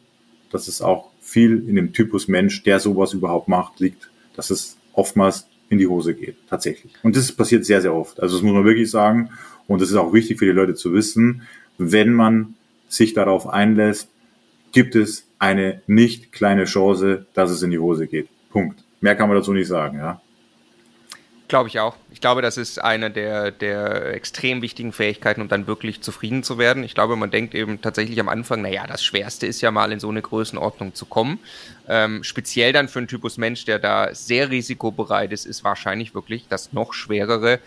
[0.51, 4.09] dass es auch viel in dem Typus Mensch, der sowas überhaupt macht, liegt
[4.39, 6.93] dass es oftmals in die Hose geht, tatsächlich.
[7.03, 8.23] Und das passiert sehr, sehr oft.
[8.23, 9.31] Also das muss man wirklich sagen.
[9.67, 11.43] Und das ist auch wichtig für die Leute zu wissen.
[11.77, 12.55] Wenn man
[12.89, 14.09] sich darauf einlässt,
[14.71, 18.29] gibt es eine nicht kleine Chance, dass es in die Hose geht.
[18.51, 18.85] Punkt.
[19.01, 20.21] Mehr kann man dazu nicht sagen, ja.
[21.49, 21.97] Glaube ich auch.
[22.11, 26.59] Ich glaube, das ist eine der, der extrem wichtigen Fähigkeiten, um dann wirklich zufrieden zu
[26.59, 26.85] werden.
[26.85, 29.99] Ich glaube, man denkt eben tatsächlich am Anfang, naja, das Schwerste ist ja mal in
[29.99, 31.39] so eine Größenordnung zu kommen.
[31.89, 36.49] Ähm, speziell dann für einen Typus Mensch, der da sehr risikobereit ist, ist wahrscheinlich wirklich
[36.49, 37.61] das noch schwerere,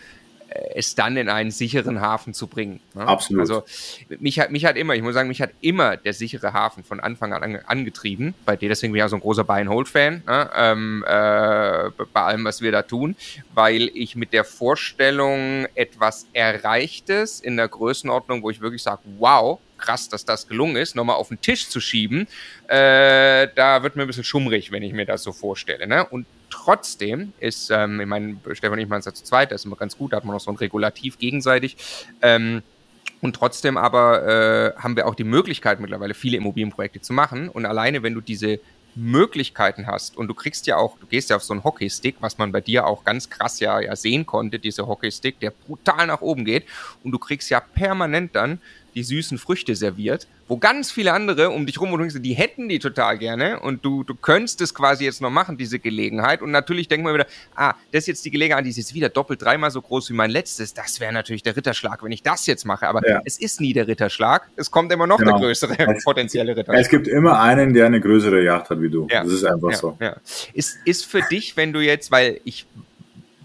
[0.74, 2.80] es dann in einen sicheren Hafen zu bringen.
[2.94, 3.06] Ne?
[3.06, 3.40] Absolut.
[3.40, 3.64] Also
[4.18, 7.00] mich hat, mich hat immer, ich muss sagen, mich hat immer der sichere Hafen von
[7.00, 8.34] Anfang an angetrieben.
[8.44, 10.50] Bei dir deswegen bin ich ja so ein großer Buy-and-Hold-Fan, ne?
[10.54, 13.16] ähm, äh, bei allem, was wir da tun,
[13.54, 19.58] weil ich mit der Vorstellung etwas Erreichtes in der Größenordnung, wo ich wirklich sage, wow,
[19.78, 22.28] krass, dass das gelungen ist, nochmal auf den Tisch zu schieben,
[22.68, 25.86] äh, da wird mir ein bisschen schummrig, wenn ich mir das so vorstelle.
[25.86, 26.06] Ne?
[26.06, 29.62] Und trotzdem ist, ähm, ich meine, Stefan und ich machen es ja zu zweit, das
[29.62, 31.76] ist immer ganz gut, da hat man noch so ein Regulativ gegenseitig.
[32.20, 32.62] Ähm,
[33.20, 37.48] und trotzdem aber äh, haben wir auch die Möglichkeit mittlerweile viele Immobilienprojekte zu machen.
[37.48, 38.60] Und alleine, wenn du diese
[38.94, 42.36] Möglichkeiten hast und du kriegst ja auch, du gehst ja auf so einen Hockeystick, was
[42.38, 46.20] man bei dir auch ganz krass ja, ja sehen konnte, diese Hockeystick, der brutal nach
[46.20, 46.66] oben geht
[47.02, 48.60] und du kriegst ja permanent dann
[48.94, 52.68] die süßen Früchte serviert, wo ganz viele andere um dich rum und denkst, die hätten
[52.68, 56.42] die total gerne und du, du könntest es quasi jetzt noch machen, diese Gelegenheit.
[56.42, 59.08] Und natürlich denkt man wieder, ah, das ist jetzt die Gelegenheit, die ist jetzt wieder
[59.08, 60.74] doppelt dreimal so groß wie mein letztes.
[60.74, 62.86] Das wäre natürlich der Ritterschlag, wenn ich das jetzt mache.
[62.86, 63.20] Aber ja.
[63.24, 64.48] es ist nie der Ritterschlag.
[64.56, 65.38] Es kommt immer noch genau.
[65.38, 66.80] der größere es, potenzielle Ritterschlag.
[66.80, 69.06] Es gibt immer einen, der eine größere Yacht hat wie du.
[69.10, 69.24] Ja.
[69.24, 69.96] Das ist einfach ja, so.
[70.52, 72.66] Ist, ist für dich, wenn du jetzt, weil ich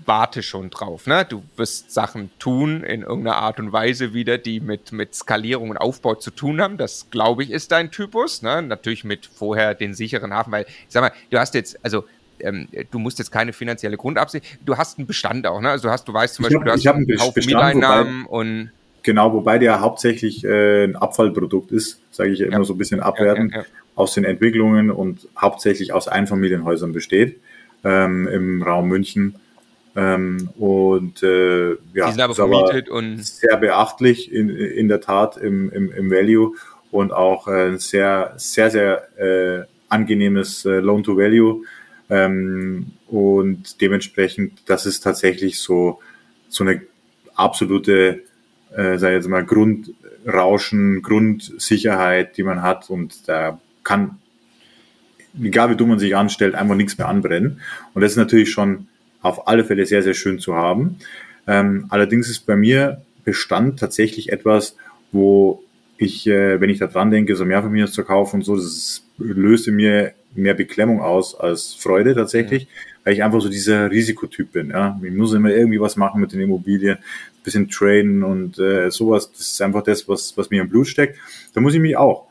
[0.08, 1.06] warte schon drauf.
[1.06, 1.26] Ne?
[1.28, 5.78] Du wirst Sachen tun in irgendeiner Art und Weise wieder, die mit, mit Skalierung und
[5.78, 6.78] Aufbau zu tun haben.
[6.78, 8.42] Das, glaube ich, ist dein Typus.
[8.42, 8.62] Ne?
[8.62, 12.06] Natürlich mit vorher den sicheren Hafen, weil, ich sag mal, du hast jetzt, also
[12.40, 15.72] ähm, du musst jetzt keine finanzielle Grundabsicht, du hast einen Bestand auch, ne?
[15.72, 18.72] Also du hast, du weißt zum Beispiel, hab, du hast einen Haufen Mieteinnahmen und
[19.04, 22.64] Genau, wobei der hauptsächlich äh, ein Abfallprodukt ist, sage ich ja immer ja.
[22.66, 23.66] so ein bisschen abwertend, ja, ja,
[23.96, 27.40] aus den Entwicklungen und hauptsächlich aus Einfamilienhäusern besteht
[27.86, 29.36] ähm, im Raum München.
[29.98, 35.38] Ähm, und äh, ja, die sind aber vermietet und sehr beachtlich in, in der Tat
[35.38, 36.54] im, im, im Value
[36.92, 41.64] und auch äh, sehr, sehr, sehr äh, angenehmes äh, Loan-to-Value.
[42.12, 46.00] Ähm, und dementsprechend, das ist tatsächlich so,
[46.48, 46.84] so eine
[47.34, 48.22] absolute,
[48.76, 54.20] äh, sag ich jetzt mal, Grundrauschen, Grundsicherheit, die man hat und da kann,
[55.42, 57.62] egal wie dumm man sich anstellt, einfach nichts mehr anbrennen.
[57.96, 58.88] Und das ist natürlich schon
[59.28, 60.98] auf alle Fälle sehr, sehr schön zu haben.
[61.48, 64.76] Ähm, allerdings ist bei mir Bestand tatsächlich etwas,
[65.12, 65.64] wo
[65.98, 68.56] ich, äh, wenn ich da dran denke, so mehr von mir zu kaufen und so,
[68.56, 72.70] das löste mir mehr Beklemmung aus als Freude tatsächlich, ja.
[73.04, 74.70] weil ich einfach so dieser Risikotyp bin.
[74.70, 75.00] Ja.
[75.04, 79.32] Ich muss immer irgendwie was machen mit den Immobilien, ein bisschen traden und äh, sowas.
[79.32, 81.18] Das ist einfach das, was, was mir im Blut steckt.
[81.54, 82.28] Da muss ich mich auch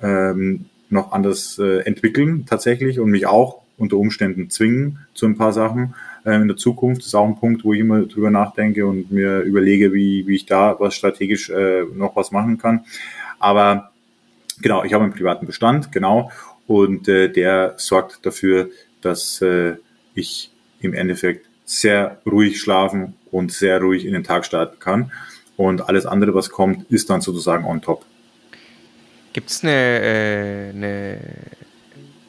[0.00, 5.52] ähm, noch anders äh, entwickeln tatsächlich und mich auch unter Umständen zwingen zu ein paar
[5.52, 7.02] Sachen äh, in der Zukunft.
[7.02, 10.36] Das ist auch ein Punkt, wo ich immer drüber nachdenke und mir überlege, wie, wie
[10.36, 12.84] ich da was strategisch äh, noch was machen kann.
[13.38, 13.92] Aber
[14.60, 16.30] genau, ich habe einen privaten Bestand, genau,
[16.66, 19.76] und äh, der sorgt dafür, dass äh,
[20.14, 25.12] ich im Endeffekt sehr ruhig schlafen und sehr ruhig in den Tag starten kann.
[25.56, 28.04] Und alles andere, was kommt, ist dann sozusagen on top.
[29.32, 31.18] Gibt es eine, äh, eine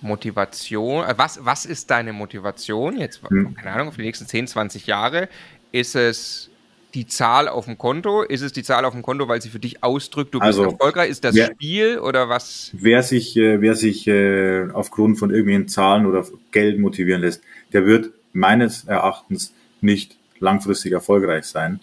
[0.05, 1.03] Motivation?
[1.05, 3.55] Äh, was, was ist deine Motivation jetzt, hm.
[3.55, 5.27] keine Ahnung, für die nächsten 10, 20 Jahre?
[5.71, 6.49] Ist es
[6.93, 8.21] die Zahl auf dem Konto?
[8.21, 10.73] Ist es die Zahl auf dem Konto, weil sie für dich ausdrückt, du also, bist
[10.73, 11.09] erfolgreich?
[11.09, 12.71] Ist das wer, Spiel oder was?
[12.73, 17.85] Wer sich, äh, wer sich äh, aufgrund von irgendwelchen Zahlen oder Geld motivieren lässt, der
[17.85, 21.81] wird meines Erachtens nicht langfristig erfolgreich sein.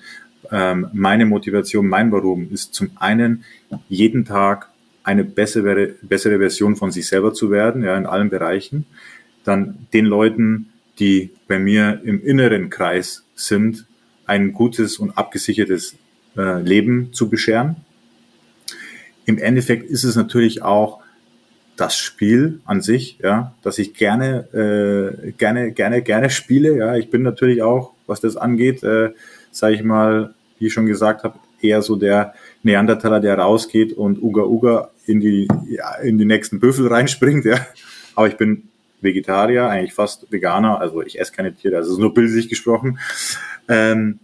[0.51, 3.45] Ähm, meine Motivation, mein Warum ist zum einen
[3.89, 4.72] jeden Tag
[5.05, 8.87] eine bessere, bessere Version von sich selber zu werden, ja, in allen Bereichen.
[9.45, 13.87] Dann den Leuten, die bei mir im inneren Kreis sind,
[14.27, 15.97] ein gutes und abgesichertes
[16.37, 17.77] äh, Leben zu bescheren.
[19.25, 21.01] Im Endeffekt ist es natürlich auch
[21.77, 26.77] das Spiel an sich, ja, dass ich gerne, äh, gerne, gerne, gerne spiele.
[26.77, 29.11] Ja, ich bin natürlich auch, was das angeht, äh,
[29.51, 34.23] sage ich mal, wie ich schon gesagt habe, eher so der Neandertaler, der rausgeht und
[34.23, 37.67] Uga Uga in die, ja, in die nächsten Büffel reinspringt, ja.
[38.15, 38.69] Aber ich bin
[39.01, 42.99] Vegetarier, eigentlich fast Veganer, also ich esse keine Tiere, also nur bildlich gesprochen.
[43.69, 44.21] Ähm,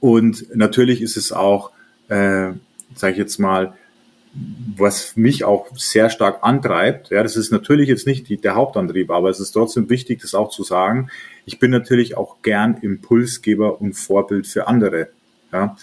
[0.00, 1.72] und natürlich ist es auch,
[2.08, 2.52] äh,
[2.94, 3.74] sage ich jetzt mal,
[4.76, 9.10] was mich auch sehr stark antreibt, ja, das ist natürlich jetzt nicht die, der Hauptantrieb,
[9.10, 11.08] aber es ist trotzdem wichtig, das auch zu sagen.
[11.46, 15.08] Ich bin natürlich auch gern Impulsgeber und Vorbild für andere.
[15.52, 15.76] Ja.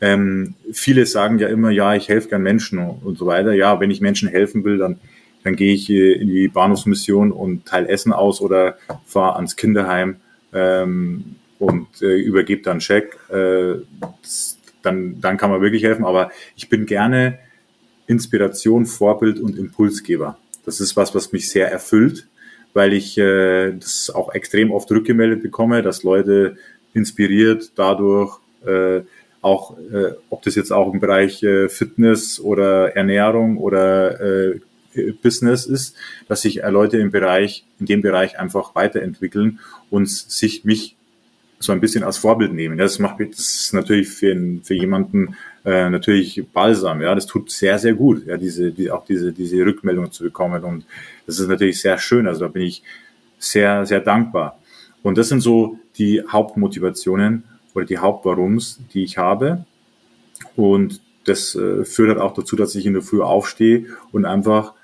[0.00, 3.52] Ähm, viele sagen ja immer, ja, ich helfe gern Menschen und so weiter.
[3.52, 4.98] Ja, wenn ich Menschen helfen will, dann,
[5.44, 10.16] dann gehe ich in die Bahnhofsmission und teile Essen aus oder fahre ans Kinderheim
[10.52, 13.18] ähm, und äh, übergebe dann Scheck.
[13.30, 13.74] Äh,
[14.82, 16.04] dann, dann kann man wirklich helfen.
[16.04, 17.38] Aber ich bin gerne
[18.06, 20.38] Inspiration, Vorbild und Impulsgeber.
[20.64, 22.26] Das ist was, was mich sehr erfüllt,
[22.72, 26.56] weil ich äh, das auch extrem oft rückgemeldet bekomme, dass Leute
[26.94, 29.00] inspiriert dadurch äh,
[29.48, 34.60] auch, äh, ob das jetzt auch im Bereich äh, Fitness oder Ernährung oder äh,
[35.22, 35.96] Business ist,
[36.28, 40.96] dass sich äh, Leute im Bereich, in dem Bereich einfach weiterentwickeln und sich mich
[41.60, 42.78] so ein bisschen als Vorbild nehmen.
[42.78, 45.34] Das macht ist natürlich für, für jemanden
[45.64, 47.02] äh, natürlich balsam.
[47.02, 50.62] Ja, das tut sehr, sehr gut, ja, diese, die, auch diese, diese Rückmeldung zu bekommen.
[50.62, 50.84] Und
[51.26, 52.28] das ist natürlich sehr schön.
[52.28, 52.82] Also da bin ich
[53.38, 54.58] sehr, sehr dankbar.
[55.02, 59.64] Und das sind so die Hauptmotivationen oder die Hauptwarums, die ich habe.
[60.56, 64.74] Und das äh, führt halt auch dazu, dass ich in der Früh aufstehe und einfach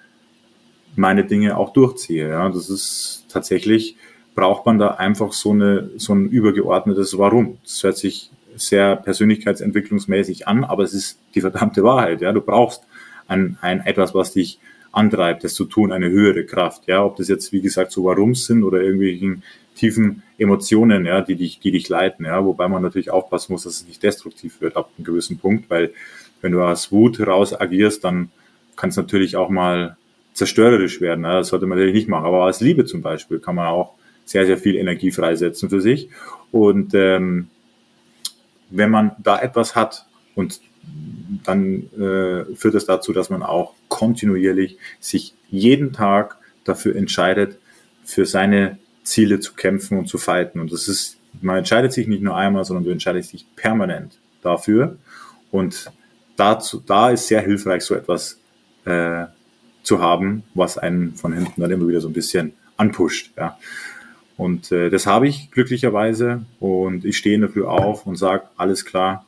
[0.97, 2.29] meine Dinge auch durchziehe.
[2.29, 3.97] Ja, das ist tatsächlich
[4.35, 7.59] braucht man da einfach so eine so ein übergeordnetes Warum.
[7.63, 12.21] Das hört sich sehr persönlichkeitsentwicklungsmäßig an, aber es ist die verdammte Wahrheit.
[12.21, 12.83] Ja, du brauchst
[13.27, 14.59] ein, ein etwas, was dich
[14.95, 16.87] antreibt, das zu tun, eine höhere Kraft.
[16.87, 19.43] Ja, ob das jetzt wie gesagt so Warums sind oder irgendwelchen
[19.75, 22.25] tiefen Emotionen, ja, die dich, die dich leiten.
[22.25, 25.69] Ja, wobei man natürlich aufpassen muss, dass es nicht destruktiv wird ab einem gewissen Punkt,
[25.69, 25.93] weil
[26.41, 28.31] wenn du aus Wut raus agierst, dann
[28.77, 29.97] kann es natürlich auch mal
[30.35, 31.25] zerstörerisch werden.
[31.25, 32.27] Ja, das sollte man natürlich nicht machen.
[32.27, 36.09] Aber aus Liebe zum Beispiel kann man auch sehr, sehr viel Energie freisetzen für sich.
[36.51, 37.49] Und ähm,
[38.71, 40.61] wenn man da etwas hat und
[41.45, 47.61] dann äh, führt es das dazu, dass man auch kontinuierlich sich jeden Tag dafür entscheidet,
[48.05, 50.59] für seine Ziele zu kämpfen und zu fighten.
[50.59, 54.97] Und das ist, man entscheidet sich nicht nur einmal, sondern du entscheidest dich permanent dafür.
[55.53, 55.93] Und
[56.35, 58.41] dazu, da ist sehr hilfreich, so etwas
[58.85, 59.27] äh,
[59.85, 63.31] zu haben, was einen von hinten dann immer wieder so ein bisschen anpusht.
[63.37, 63.57] Ja.
[64.37, 69.25] Und äh, das habe ich glücklicherweise und ich stehe dafür auf und sage, alles klar,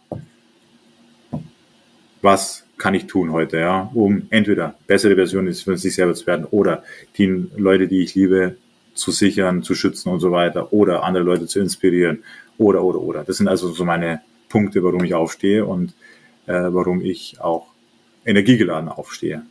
[2.21, 6.47] was kann ich tun heute, ja, um entweder bessere Version von sich selber zu werden
[6.51, 6.83] oder
[7.17, 8.57] die Leute, die ich liebe,
[8.95, 12.25] zu sichern, zu schützen und so weiter oder andere Leute zu inspirieren
[12.59, 13.25] oder, oder, oder.
[13.25, 15.93] Das sind also so meine Punkte, warum ich aufstehe und
[16.47, 17.67] äh, warum ich auch
[18.25, 19.43] energiegeladen aufstehe.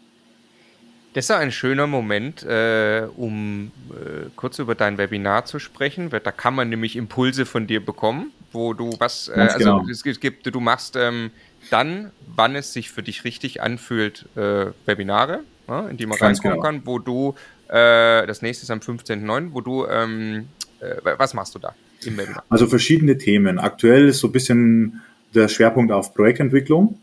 [1.14, 6.10] Das ist ein schöner Moment, äh, um äh, kurz über dein Webinar zu sprechen.
[6.10, 9.86] Da kann man nämlich Impulse von dir bekommen, wo du was, äh, also genau.
[9.90, 11.32] es gibt, du machst ähm,
[11.70, 16.40] dann, wann es sich für dich richtig anfühlt, äh, Webinare, ja, in die man Ganz
[16.40, 16.64] reinkommen genau.
[16.64, 17.36] kann, wo du,
[17.68, 20.48] äh, das nächste ist am 15.09., wo du, ähm,
[20.80, 21.76] äh, was machst du da
[22.06, 22.44] im Webinar?
[22.50, 23.60] Also verschiedene Themen.
[23.60, 25.02] Aktuell ist so ein bisschen
[25.34, 27.00] der Schwerpunkt auf Projektentwicklung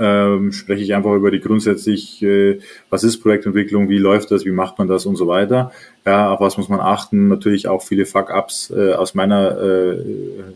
[0.00, 4.50] ähm, spreche ich einfach über die grundsätzlich, äh, was ist Projektentwicklung, wie läuft das, wie
[4.50, 5.72] macht man das und so weiter.
[6.06, 7.28] Ja, auf was muss man achten?
[7.28, 10.04] Natürlich auch viele Fuck-ups äh, aus meiner äh,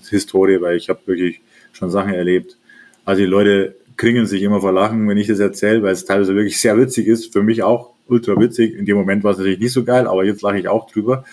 [0.09, 2.57] Historie, weil ich habe wirklich schon Sachen erlebt.
[3.05, 6.35] Also die Leute kringen sich immer vor Lachen, wenn ich das erzähle, weil es teilweise
[6.35, 7.33] wirklich sehr witzig ist.
[7.33, 8.75] Für mich auch ultra witzig.
[8.75, 11.25] In dem Moment war es natürlich nicht so geil, aber jetzt lache ich auch drüber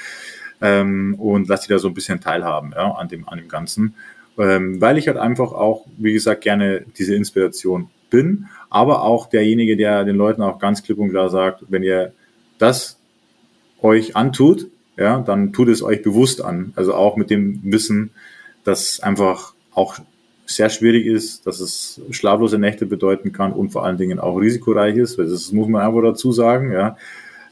[0.61, 3.95] ähm, und lasse die da so ein bisschen teilhaben ja, an, dem, an dem Ganzen.
[4.37, 9.75] Ähm, weil ich halt einfach auch, wie gesagt, gerne diese Inspiration bin, aber auch derjenige,
[9.75, 12.13] der den Leuten auch ganz klipp und klar sagt, wenn ihr
[12.57, 12.97] das
[13.81, 16.73] euch antut, ja, dann tut es euch bewusst an.
[16.75, 18.11] Also auch mit dem Wissen,
[18.63, 19.97] dass einfach auch
[20.55, 24.95] sehr schwierig ist, dass es schlaflose Nächte bedeuten kann und vor allen Dingen auch risikoreich
[24.97, 25.17] ist.
[25.17, 26.71] Das muss man einfach dazu sagen.
[26.71, 26.97] Ja.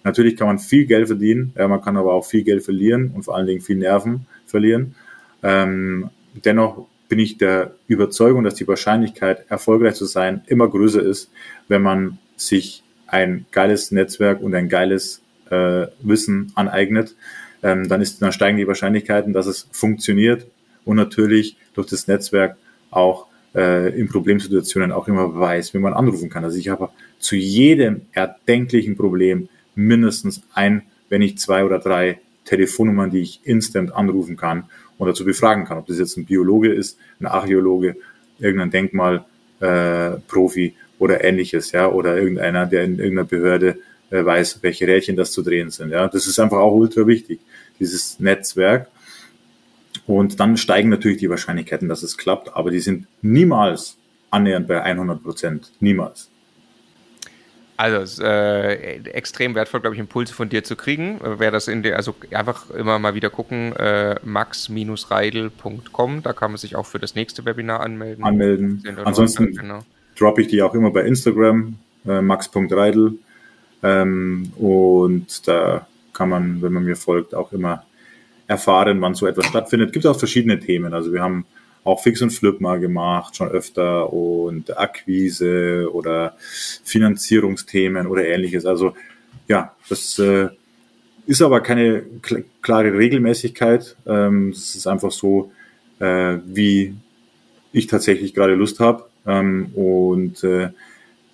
[0.04, 3.24] Natürlich kann man viel Geld verdienen, ja, man kann aber auch viel Geld verlieren und
[3.24, 4.96] vor allen Dingen viel Nerven verlieren.
[5.44, 6.10] Ähm,
[6.46, 11.32] dennoch bin ich der Überzeugung, dass die Wahrscheinlichkeit, erfolgreich zu sein, immer größer ist,
[11.68, 17.16] wenn man sich ein geiles Netzwerk und ein geiles äh, Wissen aneignet.
[17.62, 20.46] Ähm, dann, ist, dann steigen die Wahrscheinlichkeiten, dass es funktioniert
[20.86, 22.56] und natürlich durch das Netzwerk
[22.92, 26.44] auch äh, in Problemsituationen auch immer weiß, wie man anrufen kann.
[26.44, 33.12] Also ich habe zu jedem erdenklichen Problem mindestens ein, wenn nicht zwei oder drei Telefonnummern,
[33.12, 34.66] die ich instant anrufen kann
[34.98, 37.96] und dazu befragen kann, ob das jetzt ein Biologe ist, ein Archäologe,
[38.40, 43.78] irgendein Denkmalprofi äh, oder ähnliches, ja, oder irgendeiner, der in irgendeiner Behörde
[44.10, 45.92] äh, weiß, welche Rädchen das zu drehen sind.
[45.92, 47.40] Ja, das ist einfach auch ultra wichtig,
[47.80, 48.88] dieses Netzwerk.
[50.10, 53.96] Und dann steigen natürlich die Wahrscheinlichkeiten, dass es klappt, aber die sind niemals
[54.32, 55.72] annähernd bei 100 Prozent.
[55.82, 56.32] Niemals.
[57.78, 61.20] Also äh, extrem wertvoll, glaube ich, Impulse von dir zu kriegen.
[61.24, 66.58] Wer das in der, also einfach immer mal wieder gucken, äh, max-reidel.com, da kann man
[66.58, 68.24] sich auch für das nächste Webinar anmelden.
[68.24, 68.84] Anmelden.
[69.06, 69.82] Ansonsten genau.
[70.18, 71.76] droppe ich die auch immer bei Instagram,
[72.08, 73.20] äh, max.reidel.
[73.84, 77.86] Ähm, und da kann man, wenn man mir folgt, auch immer
[78.50, 79.94] erfahren, wann so etwas stattfindet.
[79.94, 80.94] Gibt auch verschiedene Themen.
[80.94, 81.46] Also wir haben
[81.84, 86.36] auch Fix und Flip mal gemacht, schon öfter und Akquise oder
[86.84, 88.66] Finanzierungsthemen oder ähnliches.
[88.66, 88.96] Also
[89.48, 90.50] ja, das äh,
[91.28, 93.96] ist aber keine kl klare Regelmäßigkeit.
[94.08, 95.52] Ähm, es ist einfach so,
[96.00, 96.96] äh, wie
[97.72, 99.06] ich tatsächlich gerade Lust habe.
[99.28, 100.70] Ähm, und äh,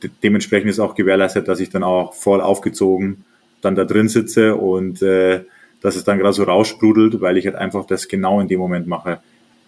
[0.03, 3.23] de dementsprechend ist auch gewährleistet, dass ich dann auch voll aufgezogen
[3.61, 5.45] dann da drin sitze und äh,
[5.81, 8.87] dass es dann gerade so raussprudelt, weil ich halt einfach das genau in dem Moment
[8.87, 9.19] mache,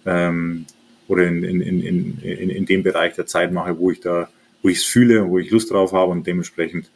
[0.05, 0.65] ähm,
[1.07, 4.29] oder in, in, in, in, in dem Bereich der Zeit mache, wo ich da,
[4.61, 6.89] wo ich es fühle, wo ich Lust drauf habe und dementsprechend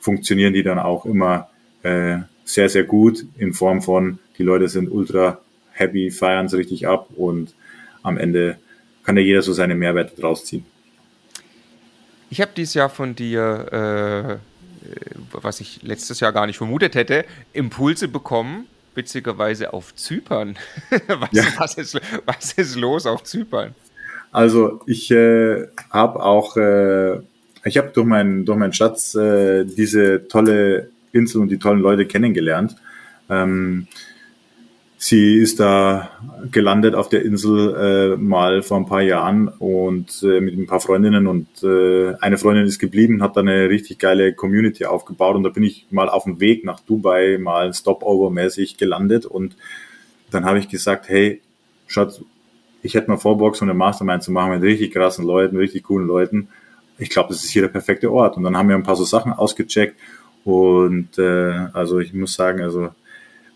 [0.00, 1.50] funktionieren die dann auch immer
[1.82, 5.40] äh, sehr, sehr gut in Form von, die Leute sind ultra
[5.72, 7.54] happy, feiern es richtig ab und
[8.02, 8.56] am Ende
[9.04, 10.64] kann ja jeder so seine Mehrwerte draus ziehen.
[12.30, 14.59] Ich habe dieses Jahr von dir, äh,
[15.32, 20.56] was ich letztes Jahr gar nicht vermutet hätte, Impulse bekommen, witzigerweise auf Zypern.
[20.90, 21.44] was, ja.
[21.58, 23.74] was, ist, was ist los auf Zypern?
[24.32, 27.18] Also ich äh, habe auch, äh,
[27.64, 32.06] ich habe durch meinen durch meinen Schatz äh, diese tolle Insel und die tollen Leute
[32.06, 32.76] kennengelernt.
[33.28, 33.88] Ähm,
[35.02, 36.10] Sie ist da
[36.50, 40.80] gelandet auf der Insel äh, mal vor ein paar Jahren und äh, mit ein paar
[40.80, 45.42] Freundinnen und äh, eine Freundin ist geblieben, hat da eine richtig geile Community aufgebaut und
[45.42, 49.56] da bin ich mal auf dem Weg nach Dubai mal Stopover-mäßig gelandet und
[50.30, 51.40] dann habe ich gesagt, hey,
[51.86, 52.20] Schatz,
[52.82, 55.84] ich hätte mal vor, Box und eine Mastermind zu machen mit richtig krassen Leuten, richtig
[55.84, 56.48] coolen Leuten.
[56.98, 58.36] Ich glaube, das ist hier der perfekte Ort.
[58.36, 59.96] Und dann haben wir ein paar so Sachen ausgecheckt
[60.44, 62.90] und äh, also ich muss sagen, also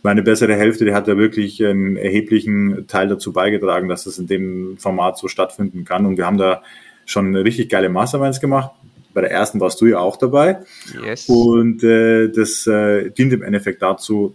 [0.05, 4.27] meine bessere Hälfte, die hat ja wirklich einen erheblichen Teil dazu beigetragen, dass es in
[4.27, 6.05] dem Format so stattfinden kann.
[6.05, 6.63] Und wir haben da
[7.07, 8.71] schon richtig geile Masterminds gemacht.
[9.15, 10.59] Bei der ersten warst du ja auch dabei.
[11.03, 11.27] Yes.
[11.27, 14.35] Und äh, das äh, dient im Endeffekt dazu,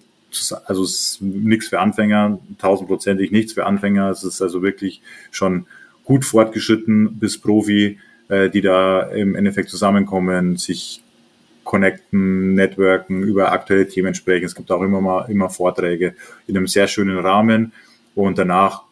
[0.66, 4.10] also es ist nichts für Anfänger, tausendprozentig nichts für Anfänger.
[4.10, 5.68] Es ist also wirklich schon
[6.04, 11.04] gut fortgeschritten bis Profi, äh, die da im Endeffekt zusammenkommen, sich
[11.70, 14.46] connecten, networken, über aktuelle Themen sprechen.
[14.46, 16.16] Es gibt auch immer mal immer Vorträge
[16.48, 17.74] in einem sehr schönen Rahmen
[18.16, 18.86] und danach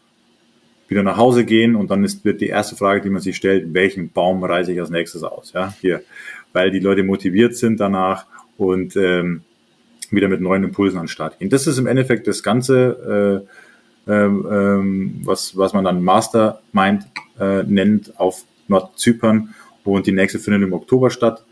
[0.88, 3.74] wieder nach Hause gehen und dann ist, wird die erste Frage, die man sich stellt,
[3.74, 5.54] welchen Baum reiße ich als nächstes aus?
[5.54, 6.04] Ja, hier,
[6.54, 9.42] weil die Leute motiviert sind danach und ähm,
[10.12, 11.50] wieder mit neuen Impulsen an den Start gehen.
[11.50, 13.48] Das ist im Endeffekt das Ganze,
[14.08, 17.08] äh, ähm, was, was man dann Mastermind
[17.40, 21.44] äh, nennt auf Nordzypern und die nächste findet im Oktober statt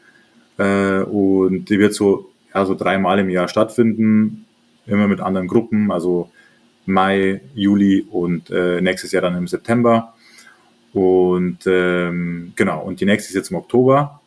[0.57, 4.45] äh, und die wird so, ja, so dreimal im Jahr stattfinden,
[4.85, 6.29] immer mit anderen Gruppen, also
[6.85, 10.13] Mai, Juli und äh, nächstes Jahr dann im September.
[10.93, 14.21] Und ähm, genau, und die nächste ist jetzt im Oktober.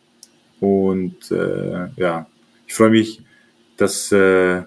[0.61, 2.27] Und äh, ja,
[2.67, 3.23] ich freue mich,
[3.77, 4.63] dass äh,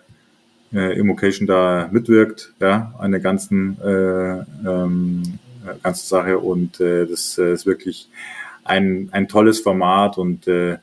[0.73, 5.23] äh, Immocation da mitwirkt, ja, an der ganzen, äh, ähm,
[5.83, 6.39] ganzen Sache.
[6.39, 8.09] Und äh, das äh, ist wirklich
[8.63, 10.77] ein, ein tolles Format und äh,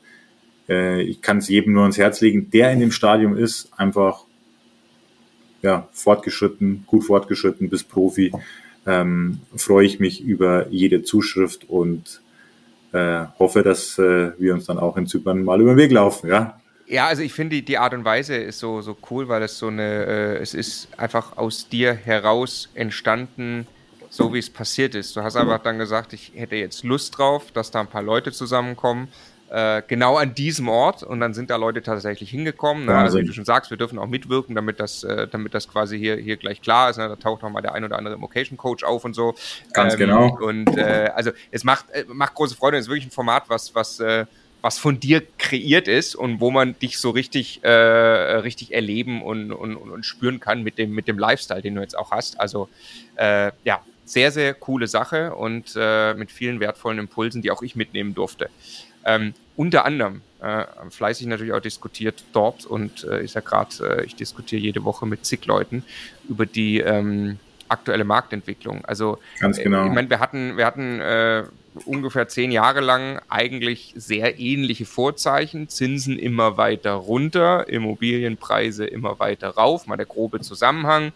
[0.69, 4.25] äh, ich kann es jedem nur ans Herz legen, der in dem Stadium ist, einfach
[5.61, 8.31] ja, fortgeschritten, gut fortgeschritten bis Profi,
[8.85, 12.21] ähm, freue ich mich über jede Zuschrift und
[12.93, 16.29] äh, hoffe, dass äh, wir uns dann auch in Zypern mal über den Weg laufen,
[16.29, 16.59] ja.
[16.87, 19.67] Ja, also ich finde die Art und Weise ist so, so cool, weil es so
[19.67, 23.67] eine, äh, es ist einfach aus dir heraus entstanden,
[24.09, 25.15] so wie es passiert ist.
[25.15, 28.31] Du hast einfach dann gesagt, ich hätte jetzt Lust drauf, dass da ein paar Leute
[28.31, 29.07] zusammenkommen
[29.49, 32.85] äh, genau an diesem Ort und dann sind da Leute tatsächlich hingekommen.
[32.85, 32.95] Ne?
[32.95, 35.97] Also wie du schon sagst, wir dürfen auch mitwirken, damit das, äh, damit das quasi
[35.97, 36.97] hier, hier gleich klar ist.
[36.97, 37.09] Ne?
[37.09, 39.35] Da taucht auch mal der ein oder andere Mocation Coach auf und so.
[39.73, 40.37] Ganz ähm, genau.
[40.39, 42.77] Und äh, also es macht, äh, macht große Freude.
[42.77, 44.25] Es ist wirklich ein Format, was, was äh,
[44.61, 49.53] was von dir kreiert ist und wo man dich so richtig, äh, richtig erleben und,
[49.53, 52.39] und, und spüren kann mit dem, mit dem Lifestyle, den du jetzt auch hast.
[52.39, 52.67] Also
[53.15, 57.75] äh, ja, sehr, sehr coole Sache und äh, mit vielen wertvollen Impulsen, die auch ich
[57.75, 58.49] mitnehmen durfte.
[59.05, 64.05] Ähm, unter anderem äh, fleißig natürlich auch diskutiert dort und äh, ist ja gerade, äh,
[64.05, 65.83] ich diskutiere jede Woche mit zig Leuten
[66.29, 68.85] über die ähm, aktuelle Marktentwicklung.
[68.85, 69.85] Also ganz äh, genau.
[69.85, 71.43] ich meine, wir hatten, wir hatten äh,
[71.85, 75.67] ungefähr zehn Jahre lang eigentlich sehr ähnliche Vorzeichen.
[75.67, 81.11] Zinsen immer weiter runter, Immobilienpreise immer weiter rauf, mal der grobe Zusammenhang.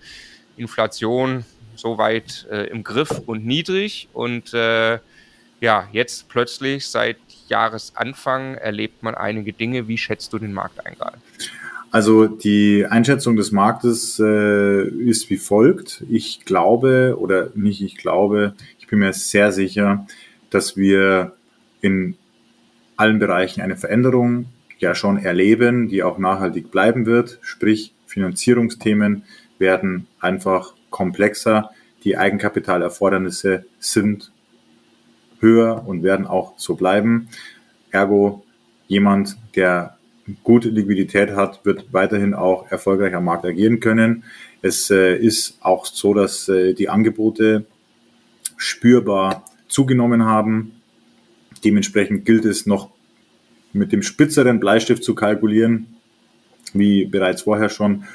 [0.58, 4.54] Inflation soweit äh, im Griff und niedrig und
[5.64, 7.18] ja, jetzt plötzlich seit
[7.48, 9.88] Jahresanfang erlebt man einige Dinge.
[9.88, 11.18] Wie schätzt du den Markt ein gerade?
[11.94, 16.04] Also die Einschätzung des Marktes äh, ist wie folgt.
[16.10, 20.08] Ich glaube oder nicht ich glaube, ich bin mir sehr sicher,
[20.50, 21.34] dass wir
[21.82, 22.18] in
[22.96, 24.48] allen Bereichen eine Veränderung
[24.80, 27.38] ja schon erleben, die auch nachhaltig bleiben wird.
[27.42, 29.24] Sprich, Finanzierungsthemen
[29.60, 31.70] werden einfach komplexer.
[32.04, 34.33] Die Eigenkapitalerfordernisse sind
[35.44, 37.30] höher und werden auch so bleiben.
[37.92, 38.44] Ergo,
[38.88, 39.98] jemand, der
[40.44, 44.24] gute Liquidität hat, wird weiterhin auch erfolgreich am Markt agieren können.
[44.62, 47.66] Es äh, ist auch so, dass äh, die Angebote
[48.58, 50.82] spürbar zugenommen haben.
[51.64, 52.90] Dementsprechend gilt es noch
[53.74, 55.88] mit dem spitzeren Bleistift zu kalkulieren,
[56.74, 58.06] wie bereits vorher schon,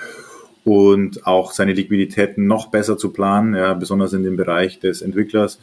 [0.64, 5.58] und auch seine Liquiditäten noch besser zu planen, ja, besonders in dem Bereich des Entwicklers.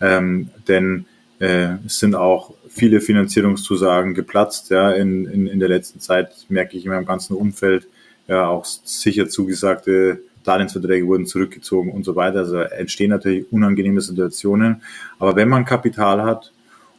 [0.00, 1.06] Ähm, denn
[1.38, 4.70] äh, es sind auch viele Finanzierungszusagen geplatzt.
[4.70, 7.88] Ja, in, in, in der letzten Zeit merke ich in meinem ganzen Umfeld,
[8.28, 12.40] ja, auch sicher zugesagte Darlehensverträge wurden zurückgezogen und so weiter.
[12.40, 14.82] Also entstehen natürlich unangenehme Situationen.
[15.18, 16.52] Aber wenn man Kapital hat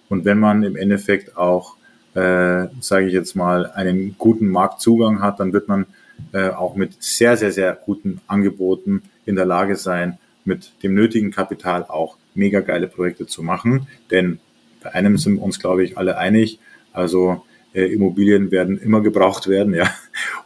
[0.10, 1.76] und wenn man im Endeffekt auch,
[2.14, 5.86] äh, sage ich jetzt mal, einen guten Marktzugang hat, dann wird man
[6.34, 11.32] äh, auch mit sehr, sehr, sehr guten Angeboten in der Lage sein, mit dem nötigen
[11.32, 13.88] Kapital auch mega geile Projekte zu machen.
[14.10, 14.40] Denn
[14.84, 16.60] bei einem sind wir uns, glaube ich, alle einig.
[16.94, 19.90] Also äh, Immobilien werden immer gebraucht werden, ja.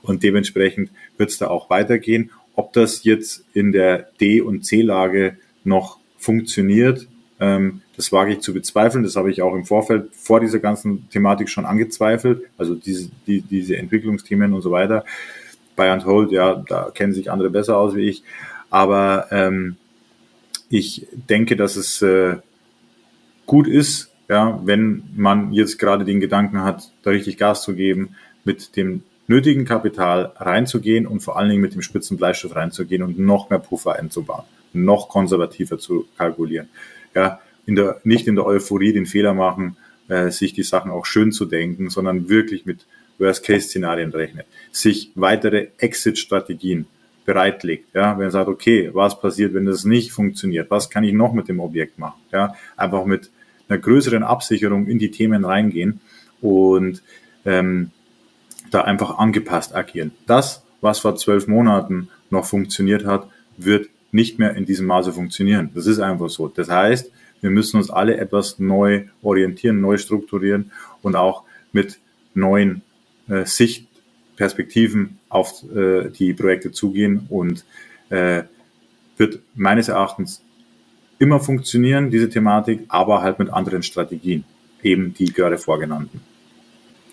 [0.02, 2.32] Und dementsprechend wird es da auch weitergehen.
[2.56, 7.08] Ob das jetzt in der D- und C-Lage noch funktioniert,
[7.40, 9.04] ähm, das wage ich zu bezweifeln.
[9.04, 12.44] Das habe ich auch im Vorfeld vor dieser ganzen Thematik schon angezweifelt.
[12.58, 15.06] Also diese, die, diese Entwicklungsthemen und so weiter.
[15.76, 18.24] Buy and Hold, ja, da kennen sich andere besser aus wie ich.
[18.70, 19.76] Aber ähm,
[20.70, 22.38] ich denke, dass es äh,
[23.46, 28.16] gut ist, ja, wenn man jetzt gerade den Gedanken hat, da richtig Gas zu geben,
[28.44, 33.20] mit dem nötigen Kapital reinzugehen und vor allen Dingen mit dem spitzen Bleistift reinzugehen und
[33.20, 36.70] noch mehr Puffer einzubauen, noch konservativer zu kalkulieren.
[37.14, 41.06] Ja, in der, nicht in der Euphorie den Fehler machen, äh, sich die Sachen auch
[41.06, 42.86] schön zu denken, sondern wirklich mit
[43.18, 46.86] Worst-Case-Szenarien rechnet, sich weitere Exit-Strategien
[47.26, 47.94] bereitlegt.
[47.94, 50.72] Ja, wenn er sagt, okay, was passiert, wenn das nicht funktioniert?
[50.72, 52.22] Was kann ich noch mit dem Objekt machen?
[52.32, 53.32] Ja, einfach mit
[53.68, 56.00] einer größeren Absicherung in die Themen reingehen
[56.42, 57.02] und
[57.46, 57.92] ähm,
[58.72, 60.12] da einfach angepasst agieren.
[60.28, 65.72] Das, was vor zwölf Monaten noch funktioniert hat, wird nicht mehr in diesem Maße funktionieren.
[65.74, 66.48] Das ist einfach so.
[66.48, 67.12] Das heißt,
[67.42, 70.72] wir müssen uns alle etwas neu orientieren, neu strukturieren
[71.02, 72.00] und auch mit
[72.34, 72.82] neuen
[73.28, 73.46] äh,
[74.36, 77.64] Sichtperspektiven auf äh, die Projekte zugehen und
[78.10, 78.44] äh,
[79.18, 80.42] wird meines Erachtens
[81.20, 84.44] immer funktionieren, diese Thematik, aber halt mit anderen Strategien,
[84.84, 86.22] eben die gerade vorgenannten.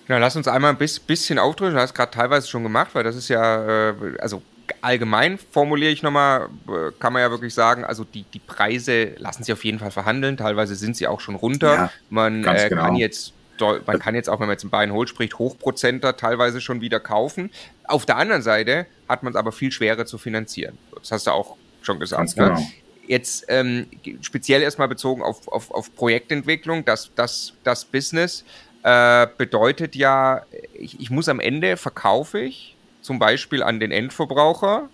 [0.09, 1.75] Ja, lass uns einmal ein bisschen aufdrücken.
[1.75, 4.43] Du hast gerade teilweise schon gemacht, weil das ist ja, äh, also
[4.81, 9.45] allgemein formuliere ich nochmal, äh, kann man ja wirklich sagen, also die, die Preise lassen
[9.45, 10.37] sich auf jeden Fall verhandeln.
[10.37, 11.75] Teilweise sind sie auch schon runter.
[11.75, 12.83] Ja, man äh, genau.
[12.83, 16.17] kann jetzt man kann jetzt auch, wenn man jetzt ein Buy and Hold spricht, Hochprozenter
[16.17, 17.51] teilweise schon wieder kaufen.
[17.85, 20.79] Auf der anderen Seite hat man es aber viel schwerer zu finanzieren.
[20.97, 22.37] Das hast du auch schon gesagt.
[22.37, 22.45] Ne?
[22.45, 22.59] Genau.
[22.59, 22.67] Ne?
[23.07, 23.87] Jetzt ähm,
[24.21, 28.45] speziell erstmal bezogen auf, auf, auf Projektentwicklung, das, das, das Business
[28.85, 30.43] äh, bedeutet ja,
[30.73, 34.89] ich, ich muss am Ende verkaufe ich zum Beispiel an den Endverbraucher,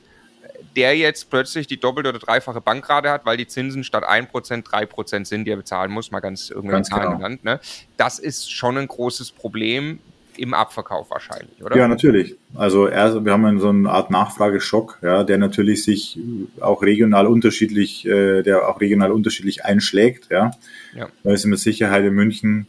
[0.77, 5.25] der jetzt plötzlich die doppelte oder dreifache Bankrate hat, weil die Zinsen statt 1% 3%
[5.25, 7.17] sind, die er bezahlen muss, mal ganz irgendwann Zahlen genau.
[7.17, 7.45] genannt.
[7.45, 7.61] Ne?
[7.97, 9.99] Das ist schon ein großes Problem
[10.37, 11.77] im Abverkauf wahrscheinlich, oder?
[11.77, 12.37] Ja, natürlich.
[12.55, 16.19] Also erst, wir haben so eine Art Nachfrageschock, ja, der natürlich sich
[16.61, 20.53] auch regional unterschiedlich, äh, der auch regional unterschiedlich einschlägt, ja.
[20.95, 21.09] ja.
[21.25, 22.67] Da ist mit Sicherheit in München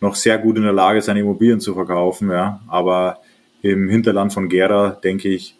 [0.00, 2.60] noch sehr gut in der Lage, seine Immobilien zu verkaufen, ja.
[2.68, 3.20] Aber
[3.62, 5.56] im Hinterland von Gera, denke ich,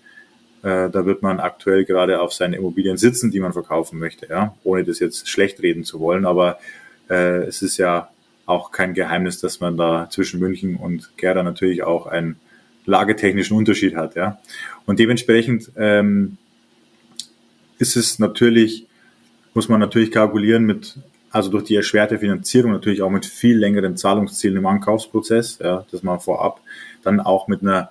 [0.62, 4.54] äh, da wird man aktuell gerade auf seinen Immobilien sitzen, die man verkaufen möchte, ja.
[4.64, 6.58] Ohne das jetzt schlecht reden zu wollen, aber
[7.08, 8.10] äh, es ist ja
[8.46, 12.36] auch kein Geheimnis, dass man da zwischen München und Gera natürlich auch einen
[12.84, 14.16] lagetechnischen Unterschied hat.
[14.16, 14.38] Ja?
[14.86, 16.36] Und dementsprechend ähm,
[17.78, 18.86] ist es natürlich,
[19.54, 20.98] muss man natürlich kalkulieren mit,
[21.30, 26.02] also durch die erschwerte Finanzierung natürlich auch mit viel längeren Zahlungszielen im Ankaufsprozess, ja, dass
[26.02, 26.60] man vorab
[27.02, 27.90] dann auch mit einer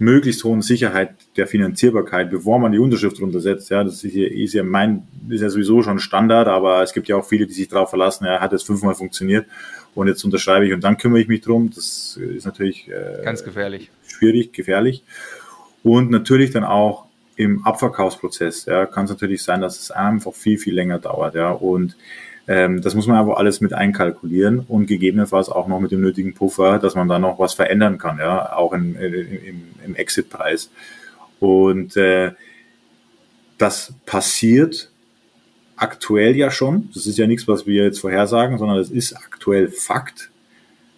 [0.00, 3.70] möglichst hohen Sicherheit der Finanzierbarkeit, bevor man die Unterschrift runtersetzt.
[3.70, 7.06] Ja, das ist ja, ist ja mein, ist ja sowieso schon Standard, aber es gibt
[7.08, 9.46] ja auch viele, die sich darauf verlassen, ja, hat jetzt fünfmal funktioniert
[9.94, 11.70] und jetzt unterschreibe ich und dann kümmere ich mich drum.
[11.74, 13.90] Das ist natürlich äh, ganz gefährlich.
[14.06, 15.04] Schwierig, gefährlich.
[15.82, 17.04] Und natürlich dann auch
[17.36, 21.34] im Abverkaufsprozess ja, kann es natürlich sein, dass es einfach viel, viel länger dauert.
[21.34, 21.96] Ja, und
[22.50, 26.34] ähm, das muss man einfach alles mit einkalkulieren und gegebenenfalls auch noch mit dem nötigen
[26.34, 30.68] Puffer, dass man da noch was verändern kann, ja, auch in, im, im Exit-Preis.
[31.38, 32.32] Und äh,
[33.56, 34.90] das passiert
[35.76, 36.90] aktuell ja schon.
[36.92, 40.32] Das ist ja nichts, was wir jetzt vorhersagen, sondern es ist aktuell Fakt.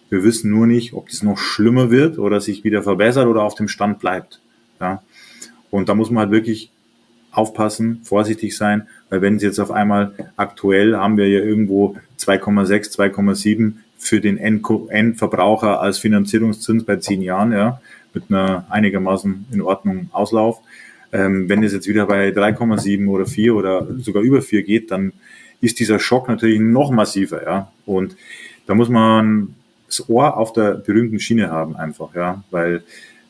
[0.09, 3.53] Wir wissen nur nicht, ob das noch schlimmer wird oder sich wieder verbessert oder auf
[3.53, 4.41] dem Stand bleibt.
[4.81, 5.03] Ja.
[5.69, 6.71] Und da muss man halt wirklich
[7.33, 12.95] aufpassen, vorsichtig sein, weil wenn es jetzt auf einmal aktuell haben wir ja irgendwo 2,6,
[12.95, 17.81] 2,7 für den Endverbraucher als Finanzierungszins bei zehn Jahren, ja,
[18.13, 20.59] mit einer einigermaßen in Ordnung Auslauf.
[21.11, 25.13] Ähm, wenn es jetzt wieder bei 3,7 oder 4 oder sogar über 4 geht, dann
[25.61, 27.71] ist dieser Schock natürlich noch massiver, ja.
[27.85, 28.15] Und
[28.65, 29.55] da muss man
[29.87, 32.83] das Ohr auf der berühmten Schiene haben einfach, ja, weil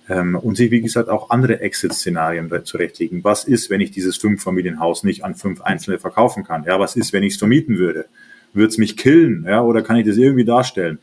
[0.09, 3.23] ähm, und sich, wie gesagt, auch andere Exit-Szenarien zurechtlegen.
[3.23, 6.63] Was ist, wenn ich dieses Fünf-Familienhaus nicht an fünf Einzelne verkaufen kann?
[6.65, 8.05] Ja, was ist, wenn ich es vermieten würde?
[8.53, 9.45] Würde es mich killen?
[9.47, 10.99] Ja, oder kann ich das irgendwie darstellen?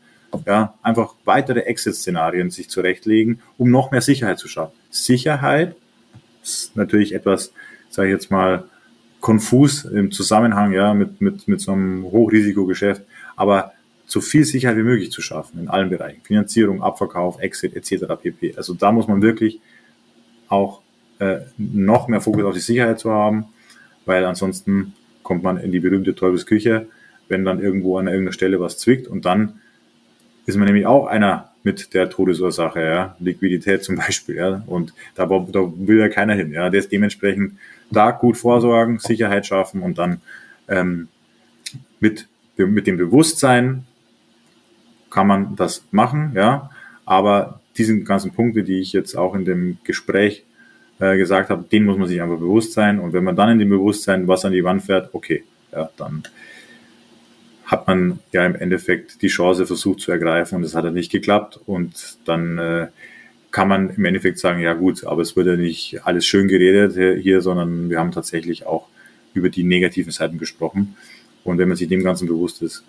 [0.47, 4.75] Ja, einfach weitere Exit-Szenarien sich zurechtlegen, um noch mehr Sicherheit zu schaffen.
[4.91, 5.75] Sicherheit
[6.43, 7.53] ist natürlich etwas,
[7.89, 8.65] sage ich jetzt mal,
[9.21, 13.03] konfus im Zusammenhang ja, mit, mit, mit so einem Hochrisikogeschäft,
[13.37, 13.73] aber
[14.11, 16.21] so viel Sicherheit wie möglich zu schaffen in allen Bereichen.
[16.25, 18.07] Finanzierung, Abverkauf, Exit etc.
[18.21, 18.55] pp.
[18.57, 19.61] Also da muss man wirklich
[20.49, 20.81] auch
[21.21, 23.45] äh, noch mehr Fokus auf die Sicherheit zu haben,
[24.07, 26.87] weil ansonsten kommt man in die berühmte Teufelsküche,
[27.29, 29.61] wenn dann irgendwo an irgendeiner Stelle was zwickt und dann
[30.47, 35.27] ist man nämlich auch einer mit der Todesursache, ja, Liquidität zum Beispiel, ja, und da,
[35.27, 37.59] da will ja keiner hin, ja, ist dementsprechend
[37.93, 40.21] da gut vorsorgen, Sicherheit schaffen und dann
[40.67, 41.07] ähm,
[42.01, 43.87] mit, mit dem Bewusstsein
[45.11, 46.71] kann man das machen, ja,
[47.05, 50.45] aber diesen ganzen Punkte, die ich jetzt auch in dem Gespräch
[51.01, 52.99] äh, gesagt habe, den muss man sich einfach bewusst sein.
[52.99, 56.23] Und wenn man dann in dem Bewusstsein was an die Wand fährt, okay, ja, dann
[57.65, 61.13] hat man ja im Endeffekt die Chance versucht zu ergreifen und es hat ja nicht
[61.13, 61.61] geklappt.
[61.67, 62.89] Und dann äh,
[63.51, 67.23] kann man im Endeffekt sagen, ja gut, aber es wird ja nicht alles schön geredet
[67.23, 68.87] hier, sondern wir haben tatsächlich auch
[69.35, 70.97] über die negativen Seiten gesprochen.
[71.45, 72.85] Und wenn man sich dem Ganzen bewusst ist,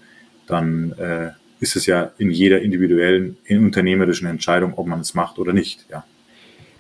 [0.48, 5.40] dann äh, ist es ja in jeder individuellen, in unternehmerischen Entscheidung, ob man es macht
[5.40, 6.04] oder nicht, ja.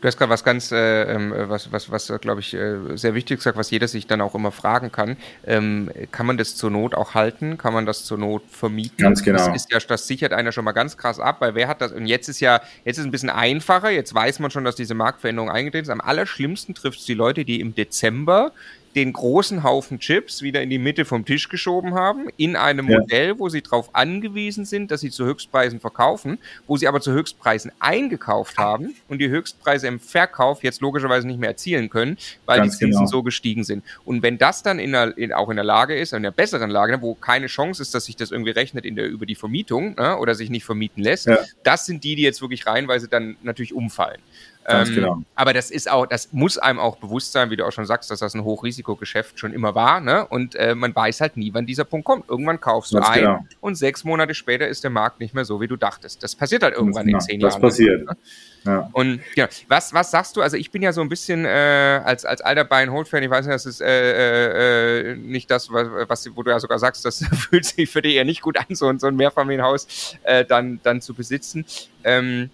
[0.01, 3.37] Du hast gerade was ganz, äh, ähm, was, was, was glaube ich, äh, sehr wichtig
[3.37, 5.15] gesagt, was jeder sich dann auch immer fragen kann.
[5.45, 7.59] Ähm, kann man das zur Not auch halten?
[7.59, 8.97] Kann man das zur Not vermieten?
[8.97, 9.37] Ganz genau.
[9.37, 11.91] Das, ist ja, das sichert einer schon mal ganz krass ab, weil wer hat das?
[11.91, 13.91] Und jetzt ist ja, jetzt ist es ein bisschen einfacher.
[13.91, 15.91] Jetzt weiß man schon, dass diese Marktveränderung eingetreten ist.
[15.91, 18.53] Am allerschlimmsten trifft es die Leute, die im Dezember
[18.95, 22.99] den großen Haufen Chips wieder in die Mitte vom Tisch geschoben haben, in einem ja.
[22.99, 26.37] Modell, wo sie darauf angewiesen sind, dass sie zu Höchstpreisen verkaufen,
[26.67, 31.39] wo sie aber zu Höchstpreisen eingekauft haben und die Höchstpreise im Verkauf jetzt logischerweise nicht
[31.39, 33.11] mehr erzielen können, weil Ganz die Zinsen genau.
[33.11, 33.83] so gestiegen sind.
[34.05, 36.69] Und wenn das dann in der, in, auch in der Lage ist, in der besseren
[36.69, 39.35] Lage, ne, wo keine Chance ist, dass sich das irgendwie rechnet in der, über die
[39.35, 41.39] Vermietung ne, oder sich nicht vermieten lässt, ja.
[41.63, 44.19] das sind die, die jetzt wirklich reihenweise dann natürlich umfallen.
[44.67, 45.21] Ähm, genau.
[45.35, 48.11] Aber das ist auch, das muss einem auch bewusst sein, wie du auch schon sagst,
[48.11, 50.25] dass das ein Hochrisikogeschäft schon immer war, ne?
[50.27, 52.29] Und äh, man weiß halt nie, wann dieser Punkt kommt.
[52.29, 53.45] Irgendwann kaufst du Ganz ein genau.
[53.59, 56.21] und sechs Monate später ist der Markt nicht mehr so, wie du dachtest.
[56.21, 57.17] Das passiert halt irgendwann genau.
[57.17, 57.61] in zehn das Jahren.
[57.61, 58.05] Das passiert.
[58.05, 58.17] Ne?
[58.63, 58.89] Ja.
[58.93, 60.41] Und ja, was, was sagst du?
[60.41, 63.29] Also ich bin ja so ein bisschen äh, als, als alter Bayern Hold Fan, ich
[63.29, 67.03] weiß nicht, das ist äh, äh, nicht das, was, was, wo du ja sogar sagst,
[67.03, 70.79] das fühlt sich für dich eher nicht gut an, so, so ein Mehrfamilienhaus äh, dann,
[70.83, 71.65] dann zu besitzen.
[72.03, 72.51] Ähm,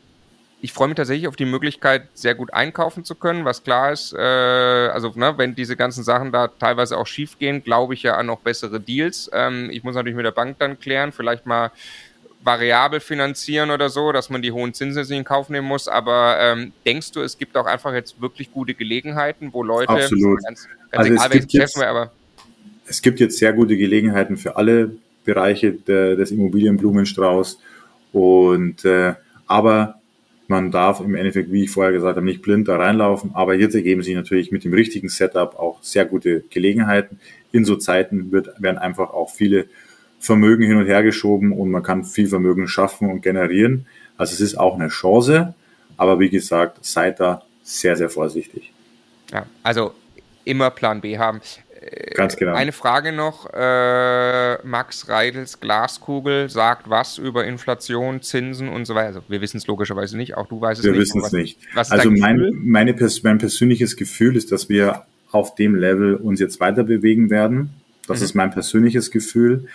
[0.59, 4.13] ich freue mich tatsächlich auf die Möglichkeit, sehr gut einkaufen zu können, was klar ist,
[4.13, 8.15] äh, also ne, wenn diese ganzen Sachen da teilweise auch schief gehen, glaube ich ja
[8.15, 9.29] an noch bessere Deals.
[9.33, 11.71] Ähm, ich muss natürlich mit der Bank dann klären, vielleicht mal
[12.43, 15.87] variabel finanzieren oder so, dass man die hohen Zinsen nicht in Kauf nehmen muss.
[15.87, 20.43] Aber ähm, denkst du, es gibt auch einfach jetzt wirklich gute Gelegenheiten, wo Leute, Absolut.
[20.43, 22.11] ganz, ganz also egal, welches Geschäft wir, aber
[22.87, 24.91] es gibt jetzt sehr gute Gelegenheiten für alle
[25.25, 27.59] Bereiche der, des Immobilienblumenstrauß
[28.13, 29.13] und äh,
[29.45, 29.96] aber
[30.49, 33.75] man darf im Endeffekt, wie ich vorher gesagt habe, nicht blind da reinlaufen, aber jetzt
[33.75, 37.19] ergeben sich natürlich mit dem richtigen Setup auch sehr gute Gelegenheiten.
[37.51, 39.67] In so Zeiten wird, werden einfach auch viele
[40.19, 43.87] Vermögen hin und her geschoben und man kann viel Vermögen schaffen und generieren.
[44.17, 45.53] Also es ist auch eine Chance,
[45.95, 48.71] aber wie gesagt, seid da sehr, sehr vorsichtig.
[49.31, 49.93] Ja, also
[50.45, 51.41] immer Plan B haben.
[52.15, 52.53] Ganz genau.
[52.53, 53.47] Eine Frage noch.
[53.53, 59.07] Äh, Max Reidels Glaskugel sagt was über Inflation, Zinsen und so weiter.
[59.07, 60.99] Also wir wissen es logischerweise nicht, auch du weißt es wir nicht.
[60.99, 61.59] Wir wissen es nicht.
[61.75, 66.83] also mein, meine, mein persönliches Gefühl ist, dass wir auf dem Level uns jetzt weiter
[66.83, 67.69] bewegen werden.
[68.07, 68.25] Das mhm.
[68.25, 69.67] ist mein persönliches Gefühl.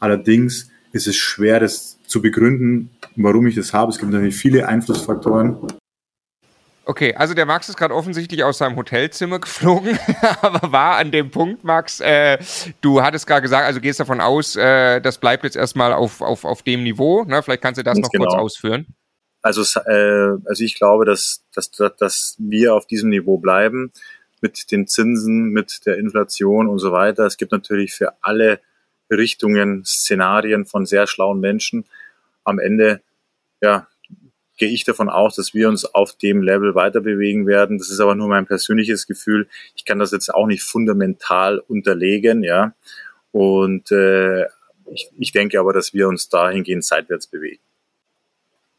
[0.00, 3.90] Allerdings ist es schwer, das zu begründen, warum ich das habe.
[3.92, 5.56] Es gibt natürlich viele Einflussfaktoren.
[6.86, 9.98] Okay, also der Max ist gerade offensichtlich aus seinem Hotelzimmer geflogen,
[10.42, 12.38] aber war an dem Punkt, Max, äh,
[12.82, 16.44] du hattest gerade gesagt, also gehst davon aus, äh, das bleibt jetzt erstmal auf, auf,
[16.44, 17.24] auf dem Niveau.
[17.24, 17.42] Ne?
[17.42, 18.26] Vielleicht kannst du das Ganz noch genau.
[18.26, 18.86] kurz ausführen.
[19.40, 23.92] Also, äh, also ich glaube, dass, dass, dass wir auf diesem Niveau bleiben
[24.40, 27.24] mit den Zinsen, mit der Inflation und so weiter.
[27.24, 28.60] Es gibt natürlich für alle
[29.10, 31.86] Richtungen Szenarien von sehr schlauen Menschen.
[32.44, 33.00] Am Ende,
[33.62, 33.86] ja,
[34.56, 37.78] gehe ich davon aus, dass wir uns auf dem Level weiter bewegen werden.
[37.78, 39.48] Das ist aber nur mein persönliches Gefühl.
[39.74, 42.74] Ich kann das jetzt auch nicht fundamental unterlegen, ja.
[43.32, 44.44] Und äh,
[44.92, 47.62] ich, ich denke aber, dass wir uns dahingehend seitwärts bewegen.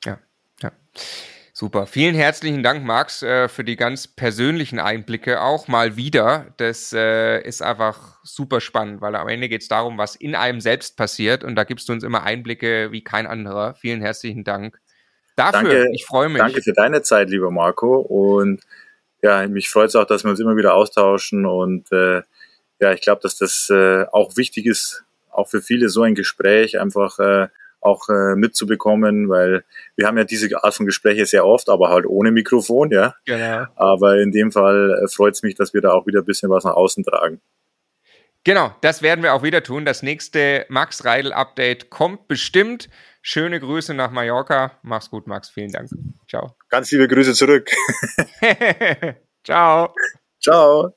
[0.05, 0.19] Ja,
[0.61, 0.71] ja.
[1.51, 1.87] Super.
[1.87, 6.53] Vielen herzlichen Dank, Max, äh, für die ganz persönlichen Einblicke auch mal wieder.
[6.57, 10.59] Das äh, ist einfach super spannend, weil am Ende geht es darum, was in einem
[10.59, 11.45] selbst passiert.
[11.45, 13.73] Und da gibst du uns immer Einblicke wie kein anderer.
[13.75, 14.81] Vielen herzlichen Dank.
[15.35, 16.39] Dafür, danke, ich freue mich.
[16.39, 17.97] Danke für deine Zeit, lieber Marco.
[17.97, 18.61] Und
[19.21, 21.45] ja, mich freut es auch, dass wir uns immer wieder austauschen.
[21.45, 22.21] Und äh,
[22.79, 26.79] ja, ich glaube, dass das äh, auch wichtig ist, auch für viele so ein Gespräch
[26.79, 27.47] einfach äh,
[27.81, 29.63] auch äh, mitzubekommen, weil
[29.95, 33.13] wir haben ja diese Art von Gespräche sehr oft, aber halt ohne Mikrofon, ja.
[33.25, 33.65] Genau.
[33.75, 36.49] Aber in dem Fall äh, freut es mich, dass wir da auch wieder ein bisschen
[36.49, 37.41] was nach außen tragen.
[38.45, 39.85] Genau, das werden wir auch wieder tun.
[39.85, 42.89] Das nächste Max Reidel Update kommt bestimmt.
[43.23, 44.77] Schöne Grüße nach Mallorca.
[44.83, 45.49] Mach's gut, Max.
[45.49, 45.89] Vielen Dank.
[46.29, 46.55] Ciao.
[46.69, 47.71] Ganz liebe Grüße zurück.
[49.43, 49.93] Ciao.
[50.39, 50.95] Ciao.